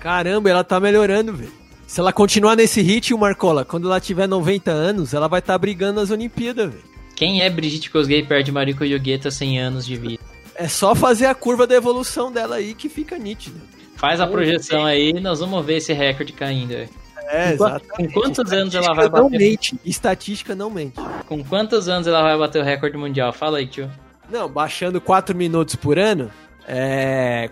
Caramba, 0.00 0.50
ela 0.50 0.64
tá 0.64 0.80
melhorando, 0.80 1.32
velho. 1.32 1.52
Se 1.86 2.00
ela 2.00 2.12
continuar 2.12 2.56
nesse 2.56 2.82
ritmo, 2.82 3.18
Marcola, 3.18 3.64
quando 3.64 3.86
ela 3.86 4.00
tiver 4.00 4.26
90 4.26 4.72
anos, 4.72 5.14
ela 5.14 5.28
vai 5.28 5.38
estar 5.38 5.52
tá 5.52 5.58
brigando 5.58 6.00
nas 6.00 6.10
Olimpíadas, 6.10 6.68
velho. 6.68 6.84
Quem 7.14 7.42
é 7.42 7.48
Brigitte 7.48 7.90
Kosgei 7.90 8.24
perto 8.24 8.46
de 8.46 8.50
Mariko 8.50 8.84
Yogeta 8.84 9.30
100 9.30 9.60
anos 9.60 9.86
de 9.86 9.94
vida? 9.94 10.18
É 10.56 10.66
só 10.66 10.92
fazer 10.92 11.26
a 11.26 11.34
curva 11.34 11.64
da 11.64 11.76
evolução 11.76 12.32
dela 12.32 12.56
aí 12.56 12.74
que 12.74 12.88
fica 12.88 13.16
nítido. 13.16 13.60
Faz 13.94 14.20
a 14.20 14.26
projeção 14.26 14.84
aí, 14.84 15.12
nós 15.12 15.38
vamos 15.38 15.64
ver 15.64 15.76
esse 15.76 15.92
recorde 15.92 16.32
caindo. 16.32 16.72
É, 16.72 17.52
exatamente. 17.52 18.12
Com 18.14 18.20
quantos 18.20 18.52
anos 18.52 18.74
ela 18.74 18.92
vai 18.94 19.08
bater? 19.08 19.22
Não 19.22 19.30
mente. 19.30 19.78
Estatística 19.84 20.56
não 20.56 20.68
mente. 20.68 20.96
Com 21.32 21.42
quantos 21.42 21.88
anos 21.88 22.06
ela 22.06 22.20
vai 22.20 22.36
bater 22.36 22.60
o 22.60 22.64
recorde 22.64 22.94
mundial? 22.98 23.32
Fala 23.32 23.56
aí, 23.56 23.66
tio. 23.66 23.90
Não, 24.30 24.50
baixando 24.50 25.00
4 25.00 25.34
minutos 25.34 25.74
por 25.74 25.98
ano, 25.98 26.30
é. 26.68 27.48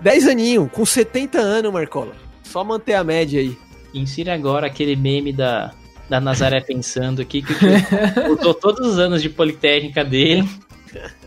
10 0.00 0.26
aninhos, 0.26 0.68
com 0.72 0.84
70 0.84 1.38
anos, 1.38 1.72
Marcola. 1.72 2.16
Só 2.42 2.64
manter 2.64 2.94
a 2.94 3.04
média 3.04 3.40
aí. 3.40 3.56
Insira 3.94 4.34
agora 4.34 4.66
aquele 4.66 4.96
meme 4.96 5.32
da, 5.32 5.72
da 6.08 6.20
Nazaré 6.20 6.60
pensando 6.60 7.22
aqui, 7.22 7.42
que 7.42 7.52
usou 8.28 8.52
todos 8.52 8.84
os 8.84 8.98
anos 8.98 9.22
de 9.22 9.28
politécnica 9.28 10.04
dele. 10.04 10.48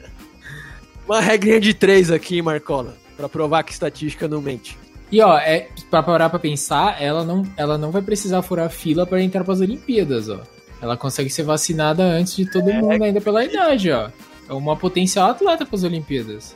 Uma 1.07 1.21
regrinha 1.21 1.61
de 1.61 1.73
3 1.73 2.11
aqui, 2.11 2.41
Marcola, 2.41 2.97
para 3.15 3.29
provar 3.29 3.63
que 3.63 3.71
estatística 3.71 4.27
não 4.27 4.41
mente. 4.41 4.77
E 5.09 5.21
ó, 5.21 5.37
é, 5.37 5.69
pra 5.89 6.03
parar 6.03 6.29
pra 6.29 6.39
pensar, 6.39 7.01
ela 7.01 7.23
não, 7.23 7.47
ela 7.55 7.77
não 7.77 7.89
vai 7.89 8.01
precisar 8.01 8.41
furar 8.41 8.69
fila 8.69 9.05
para 9.05 9.23
entrar 9.23 9.45
pras 9.45 9.61
Olimpíadas, 9.61 10.27
ó. 10.27 10.41
Ela 10.81 10.95
consegue 10.95 11.29
ser 11.29 11.43
vacinada 11.43 12.03
antes 12.03 12.35
de 12.35 12.49
todo 12.49 12.69
é, 12.69 12.81
mundo, 12.81 13.03
ainda 13.03 13.19
pela 13.19 13.43
idade, 13.43 13.91
ó. 13.91 14.09
É 14.47 14.53
uma 14.53 14.75
potencial 14.75 15.29
atleta 15.29 15.65
pras 15.65 15.83
Olimpíadas. 15.83 16.55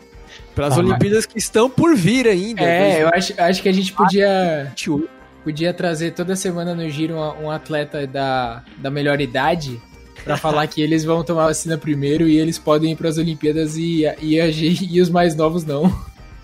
Para 0.56 0.68
as 0.68 0.78
ah, 0.78 0.80
Olimpíadas 0.80 1.26
que 1.26 1.38
estão 1.38 1.70
por 1.70 1.96
vir 1.96 2.28
ainda. 2.28 2.62
É, 2.62 3.04
eu 3.04 3.10
acho, 3.10 3.34
acho 3.40 3.62
que 3.62 3.70
a 3.70 3.74
gente 3.74 3.94
podia 3.94 4.72
podia 5.44 5.74
trazer 5.74 6.12
toda 6.12 6.36
semana 6.36 6.74
no 6.74 6.90
giro 6.90 7.16
um, 7.16 7.46
um 7.46 7.52
atleta 7.52 8.08
da, 8.08 8.64
da 8.78 8.90
melhor 8.90 9.20
idade 9.20 9.80
para 10.24 10.38
falar 10.38 10.66
que 10.68 10.82
eles 10.82 11.04
vão 11.04 11.24
tomar 11.24 11.48
vacina 11.48 11.78
primeiro 11.78 12.28
e 12.28 12.38
eles 12.38 12.58
podem 12.58 12.94
ir 12.94 12.96
para 12.96 13.10
as 13.10 13.18
Olimpíadas 13.18 13.76
e, 13.76 14.04
e, 14.22 14.40
e, 14.40 14.96
e 14.96 15.02
os 15.02 15.10
mais 15.10 15.36
novos 15.36 15.66
não. 15.66 15.94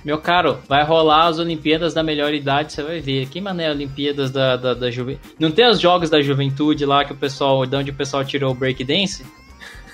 Meu 0.04 0.18
caro, 0.18 0.60
vai 0.68 0.84
rolar 0.84 1.28
as 1.28 1.40
Olimpíadas 1.40 1.94
da 1.94 2.02
melhor 2.02 2.34
idade, 2.34 2.74
você 2.74 2.82
vai 2.82 3.02
ver. 3.02 3.28
Que 3.28 3.42
mané 3.42 3.70
Olimpíadas 3.70 4.32
da, 4.32 4.56
da, 4.56 4.74
da 4.74 4.90
juventude. 4.90 5.36
Não 5.38 5.52
tem 5.52 5.68
os 5.68 5.80
jogos 5.80 6.10
da 6.10 6.22
juventude 6.22 6.86
lá 6.86 7.04
que 7.04 7.12
o 7.12 7.18
pessoal, 7.18 7.66
de 7.66 7.76
onde 7.76 7.92
o 7.92 7.94
pessoal 7.94 8.24
tirou 8.24 8.52
o 8.52 8.56
breakdance? 8.56 9.26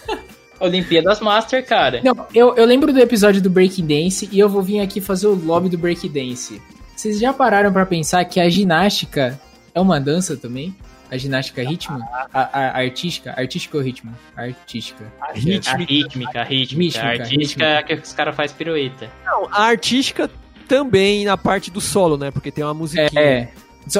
Olimpíadas 0.59 1.19
Master, 1.19 1.65
cara. 1.65 2.01
Não, 2.03 2.15
eu, 2.33 2.55
eu 2.55 2.65
lembro 2.65 2.93
do 2.93 2.99
episódio 2.99 3.41
do 3.41 3.49
Breakdance 3.49 4.29
e 4.31 4.39
eu 4.39 4.47
vou 4.47 4.61
vir 4.61 4.79
aqui 4.79 5.01
fazer 5.01 5.27
o 5.27 5.35
lobby 5.35 5.69
do 5.69 5.77
Breakdance. 5.77 6.61
Vocês 6.95 7.19
já 7.19 7.33
pararam 7.33 7.73
para 7.73 7.85
pensar 7.85 8.23
que 8.25 8.39
a 8.39 8.47
ginástica 8.47 9.39
é 9.73 9.81
uma 9.81 9.99
dança 9.99 10.37
também? 10.37 10.73
A 11.09 11.17
ginástica 11.17 11.61
ritmo? 11.63 11.99
A, 12.33 12.59
a, 12.59 12.77
artística? 12.79 13.33
Artística 13.37 13.77
ou 13.77 13.83
ritmo? 13.83 14.13
Artística. 14.35 15.11
A 15.21 15.33
rítmica. 15.33 15.71
A 15.71 15.77
rítmica, 15.77 16.41
a 16.41 16.43
rítmica. 16.43 17.01
A 17.01 17.09
artística 17.09 17.65
é 17.65 17.83
que 17.83 17.93
os 17.93 18.13
caras 18.13 18.35
fazem 18.35 18.57
pirueta. 18.57 19.09
Não, 19.23 19.47
a 19.51 19.63
artística 19.65 20.29
também 20.67 21.25
na 21.25 21.37
parte 21.37 21.69
do 21.69 21.79
solo, 21.79 22.17
né? 22.17 22.31
Porque 22.31 22.51
tem 22.51 22.63
uma 22.63 22.73
musiquinha. 22.73 23.21
É, 23.21 23.37
é. 23.41 23.51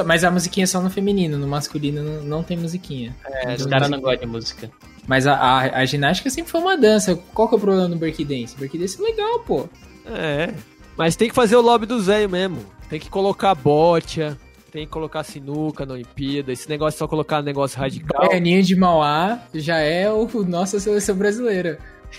Mas 0.04 0.24
a 0.24 0.30
musiquinha 0.30 0.64
é 0.64 0.66
só 0.66 0.80
no 0.80 0.90
feminino, 0.90 1.38
no 1.38 1.46
masculino 1.46 2.02
não, 2.02 2.22
não 2.22 2.42
tem 2.42 2.56
musiquinha. 2.56 3.14
É, 3.24 3.54
os 3.54 3.66
caras 3.66 3.88
não 3.88 4.00
gostam 4.00 4.26
de 4.26 4.32
música. 4.32 4.70
Mas 5.06 5.28
a, 5.28 5.34
a, 5.34 5.78
a, 5.78 5.84
ginástica 5.84 6.28
sempre 6.28 6.50
foi 6.50 6.60
uma 6.60 6.76
dança. 6.76 7.14
Qual 7.32 7.48
que 7.48 7.54
é 7.54 7.58
o 7.58 7.60
problema 7.60 7.86
no 7.86 7.96
breakdance? 7.96 8.56
Breakdance 8.56 9.00
é 9.00 9.04
legal, 9.04 9.40
pô. 9.40 9.68
É. 10.06 10.52
Mas 10.96 11.14
tem 11.14 11.28
que 11.28 11.34
fazer 11.34 11.54
o 11.54 11.60
lobby 11.60 11.86
do 11.86 12.00
Zé 12.00 12.26
mesmo. 12.26 12.58
Tem 12.88 12.98
que 12.98 13.08
colocar 13.08 13.54
botia, 13.54 14.36
tem 14.76 14.84
que 14.84 14.92
colocar 14.92 15.24
sinuca 15.24 15.86
na 15.86 15.94
Olimpíada. 15.94 16.52
Esse 16.52 16.68
negócio 16.68 16.96
é 16.96 16.98
só 16.98 17.08
colocar 17.08 17.40
negócio 17.40 17.78
radical. 17.78 18.28
Ninho 18.38 18.62
de 18.62 18.76
Mauá 18.76 19.40
já 19.54 19.78
é 19.78 20.10
o 20.12 20.28
nossa 20.46 20.78
seleção 20.78 21.16
brasileira. 21.16 21.78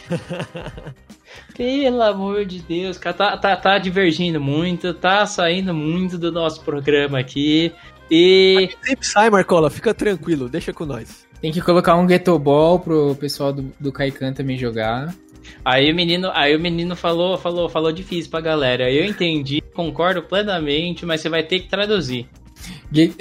Pelo 1.55 2.01
amor 2.01 2.45
de 2.45 2.59
Deus, 2.59 2.97
cara, 2.97 3.15
tá, 3.15 3.37
tá, 3.37 3.55
tá 3.55 3.77
divergindo 3.77 4.41
muito, 4.41 4.91
tá 4.91 5.23
saindo 5.27 5.71
muito 5.71 6.17
do 6.17 6.31
nosso 6.31 6.61
programa 6.61 7.19
aqui. 7.19 7.71
E. 8.09 8.69
Sempre 8.83 9.05
sai, 9.05 9.29
Marcola, 9.29 9.69
fica 9.69 9.93
tranquilo, 9.93 10.49
deixa 10.49 10.73
com 10.73 10.85
nós. 10.85 11.27
Tem 11.39 11.51
que 11.51 11.61
colocar 11.61 11.95
um 11.95 12.07
Ghetto 12.07 12.39
Ball 12.39 12.79
pro 12.79 13.15
pessoal 13.15 13.53
do, 13.53 13.71
do 13.79 13.91
Kaikan 13.91 14.33
também 14.33 14.57
jogar. 14.57 15.13
Aí 15.63 15.91
o 15.91 15.95
menino, 15.95 16.31
aí 16.33 16.55
o 16.55 16.59
menino 16.59 16.95
falou, 16.95 17.37
falou, 17.37 17.69
falou 17.69 17.91
difícil 17.91 18.31
pra 18.31 18.41
galera. 18.41 18.91
Eu 18.91 19.05
entendi, 19.05 19.61
concordo 19.75 20.23
plenamente, 20.23 21.05
mas 21.05 21.21
você 21.21 21.29
vai 21.29 21.43
ter 21.43 21.59
que 21.59 21.69
traduzir. 21.69 22.27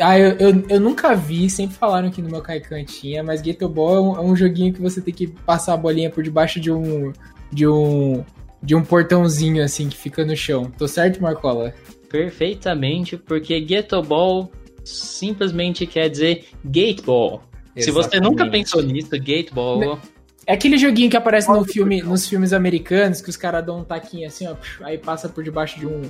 Ah, 0.00 0.18
eu, 0.18 0.36
eu, 0.36 0.64
eu, 0.68 0.80
nunca 0.80 1.14
vi, 1.14 1.50
sempre 1.50 1.76
falaram 1.76 2.10
que 2.10 2.22
no 2.22 2.30
meu 2.30 2.40
Kaikan 2.40 2.84
tinha, 2.84 3.22
mas 3.22 3.40
Ghetto 3.40 3.68
Ball 3.68 3.96
é 3.96 4.00
um, 4.00 4.16
é 4.16 4.20
um, 4.20 4.36
joguinho 4.36 4.72
que 4.72 4.80
você 4.80 5.00
tem 5.00 5.12
que 5.12 5.26
passar 5.26 5.74
a 5.74 5.76
bolinha 5.76 6.10
por 6.10 6.22
debaixo 6.22 6.60
de 6.60 6.70
um. 6.70 7.12
de 7.52 7.66
um. 7.66 8.24
de 8.62 8.74
um 8.76 8.84
portãozinho 8.84 9.62
assim 9.62 9.88
que 9.88 9.96
fica 9.96 10.24
no 10.24 10.36
chão. 10.36 10.70
Tô 10.78 10.86
certo, 10.86 11.20
Marcola? 11.20 11.74
Perfeitamente, 12.08 13.16
porque 13.16 13.60
Ghetto 13.60 14.00
Ball 14.02 14.50
simplesmente 14.84 15.84
quer 15.84 16.08
dizer 16.08 16.46
Gate 16.64 17.02
Ball. 17.02 17.42
Exatamente. 17.74 17.84
Se 17.84 17.90
você 17.90 18.20
nunca 18.20 18.48
pensou 18.48 18.82
nisso, 18.82 19.10
Gate 19.10 19.52
Ball. 19.52 19.98
É 20.46 20.52
aquele 20.52 20.78
joguinho 20.78 21.10
que 21.10 21.16
aparece 21.16 21.48
no 21.48 21.64
filme, 21.64 22.00
nos 22.00 22.28
filmes 22.28 22.52
americanos, 22.52 23.20
que 23.20 23.28
os 23.28 23.36
caras 23.36 23.66
dão 23.66 23.80
um 23.80 23.84
taquinho 23.84 24.28
assim, 24.28 24.46
ó, 24.46 24.54
aí 24.82 24.96
passa 24.96 25.28
por 25.28 25.42
debaixo 25.42 25.80
de 25.80 25.88
um, 25.88 26.02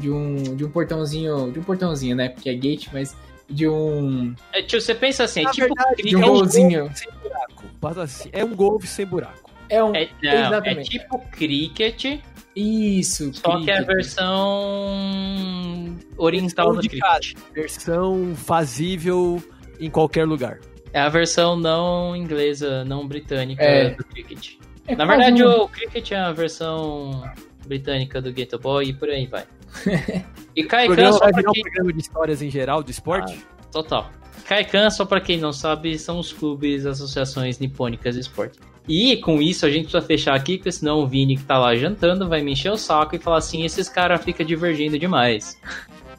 de 0.00 0.10
um, 0.10 0.56
de 0.56 0.64
um 0.64 0.70
portãozinho, 0.70 1.52
de 1.52 1.58
um 1.58 1.62
portãozinho, 1.62 2.16
né? 2.16 2.30
Porque 2.30 2.48
é 2.48 2.54
gate, 2.54 2.88
mas 2.92 3.16
de 3.48 3.68
um. 3.68 4.34
É, 4.52 4.62
tio, 4.62 4.80
você 4.80 4.94
pensa 4.94 5.24
assim, 5.24 5.46
é 5.46 5.50
tipo 5.50 5.66
verdade, 5.66 6.02
de 6.02 6.16
um 6.16 6.22
é 6.22 6.26
golzinho. 6.26 6.84
Um 6.86 6.94
sem 6.94 7.08
buraco. 7.22 8.00
Assim, 8.00 8.30
é 8.32 8.44
um 8.44 8.54
golfe 8.54 8.86
sem 8.86 9.04
buraco. 9.06 9.50
É 9.68 9.82
um. 9.82 9.94
É, 9.94 10.08
não, 10.22 10.30
é 10.30 10.46
exatamente. 10.46 10.96
é 10.96 11.00
tipo 11.00 11.18
cricket. 11.30 12.20
Isso. 12.54 13.32
Só 13.34 13.52
cricket. 13.52 13.64
que 13.64 13.70
é 13.70 13.78
a 13.78 13.82
versão 13.82 14.36
oriental 16.16 16.74
do 16.74 16.80
cricket. 16.80 17.34
Versão 17.54 18.34
fazível 18.34 19.42
em 19.78 19.90
qualquer 19.90 20.26
lugar. 20.26 20.60
É 20.92 21.00
a 21.00 21.08
versão 21.08 21.56
não 21.56 22.16
inglesa, 22.16 22.84
não 22.84 23.06
britânica 23.06 23.62
é. 23.62 23.90
do 23.90 24.04
cricket. 24.04 24.56
É 24.86 24.96
Na 24.96 25.04
verdade, 25.04 25.44
um... 25.44 25.62
o 25.62 25.68
cricket 25.68 26.10
é 26.10 26.16
a 26.16 26.32
versão 26.32 27.22
britânica 27.64 28.20
do 28.20 28.32
Ghetto 28.32 28.58
Boy 28.58 28.86
e 28.86 28.92
por 28.92 29.08
aí 29.08 29.26
vai. 29.26 29.44
e 30.54 30.64
Kaikan 30.64 31.12
só 31.12 31.30
pra 31.30 31.42
quem... 31.42 31.48
um 31.48 31.62
programa 31.62 31.92
de 31.92 32.00
histórias 32.00 32.42
em 32.42 32.50
geral 32.50 32.82
do 32.82 32.90
esporte? 32.90 33.38
Ah, 33.40 33.64
total. 33.70 34.10
Kaikan, 34.46 34.90
só 34.90 35.04
para 35.04 35.20
quem 35.20 35.38
não 35.38 35.52
sabe, 35.52 35.98
são 35.98 36.18
os 36.18 36.32
clubes, 36.32 36.86
associações 36.86 37.58
nipônicas 37.58 38.14
de 38.14 38.22
esporte. 38.22 38.58
E 38.88 39.16
com 39.18 39.40
isso 39.40 39.64
a 39.64 39.70
gente 39.70 39.84
precisa 39.84 40.02
fechar 40.02 40.34
aqui, 40.34 40.56
porque 40.56 40.72
senão 40.72 40.98
o 40.98 41.06
Vini 41.06 41.36
que 41.36 41.44
tá 41.44 41.58
lá 41.58 41.76
jantando 41.76 42.28
vai 42.28 42.42
me 42.42 42.52
encher 42.52 42.72
o 42.72 42.76
saco 42.76 43.14
e 43.14 43.18
falar 43.18 43.38
assim: 43.38 43.64
esses 43.64 43.88
caras 43.88 44.22
ficam 44.24 44.44
divergindo 44.44 44.98
demais. 44.98 45.60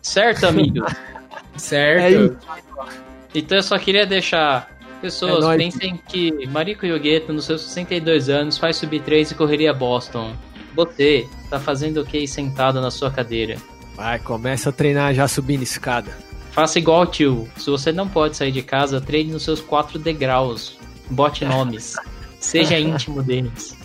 certo, 0.02 0.46
amigo? 0.46 0.86
certo. 1.58 2.38
É 2.48 2.92
então 3.34 3.58
eu 3.58 3.64
só 3.64 3.78
queria 3.78 4.06
deixar. 4.06 4.70
Pessoas, 5.02 5.44
é 5.44 5.58
pensem 5.58 6.00
que 6.08 6.46
Mariko 6.46 6.86
Yogueto, 6.86 7.34
nos 7.34 7.46
seus 7.46 7.62
62 7.62 8.30
anos, 8.30 8.60
faz 8.60 8.78
sub-3 8.78 9.32
e 9.32 9.36
correria 9.36 9.74
Boston. 9.74 10.32
Você 10.76 11.28
tá 11.50 11.60
fazendo 11.60 12.02
o 12.02 12.06
que 12.06 12.28
sentado 12.28 12.82
na 12.82 12.92
sua 12.92 13.12
cadeira? 13.12 13.58
Vai, 13.96 14.20
começa 14.20 14.70
a 14.70 14.74
treinar 14.74 15.14
já 15.14 15.28
subindo 15.28 15.64
escada. 15.64 16.18
Faça 16.52 16.80
igual 16.80 17.06
tio. 17.06 17.48
Se 17.58 17.70
você 17.70 17.92
não 17.92 18.08
pode 18.08 18.36
sair 18.36 18.52
de 18.52 18.62
casa, 18.62 19.00
treine 19.00 19.32
nos 19.32 19.44
seus 19.44 19.62
quatro 19.62 19.98
degraus. 19.98 20.78
Bote 21.10 21.46
nomes. 21.46 21.96
Seja 22.40 22.80
íntimo 22.80 23.22
deles. 23.22 23.78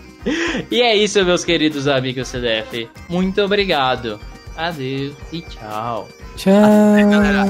E 0.70 0.80
é 0.80 0.96
isso, 0.96 1.24
meus 1.24 1.44
queridos 1.44 1.86
amigos 1.86 2.28
CDF. 2.28 2.88
Muito 3.08 3.40
obrigado. 3.42 4.18
Adeus 4.56 5.14
e 5.32 5.42
tchau. 5.42 6.08
Tchau. 6.36 6.52
Até, 6.54 7.04
galera. 7.04 7.44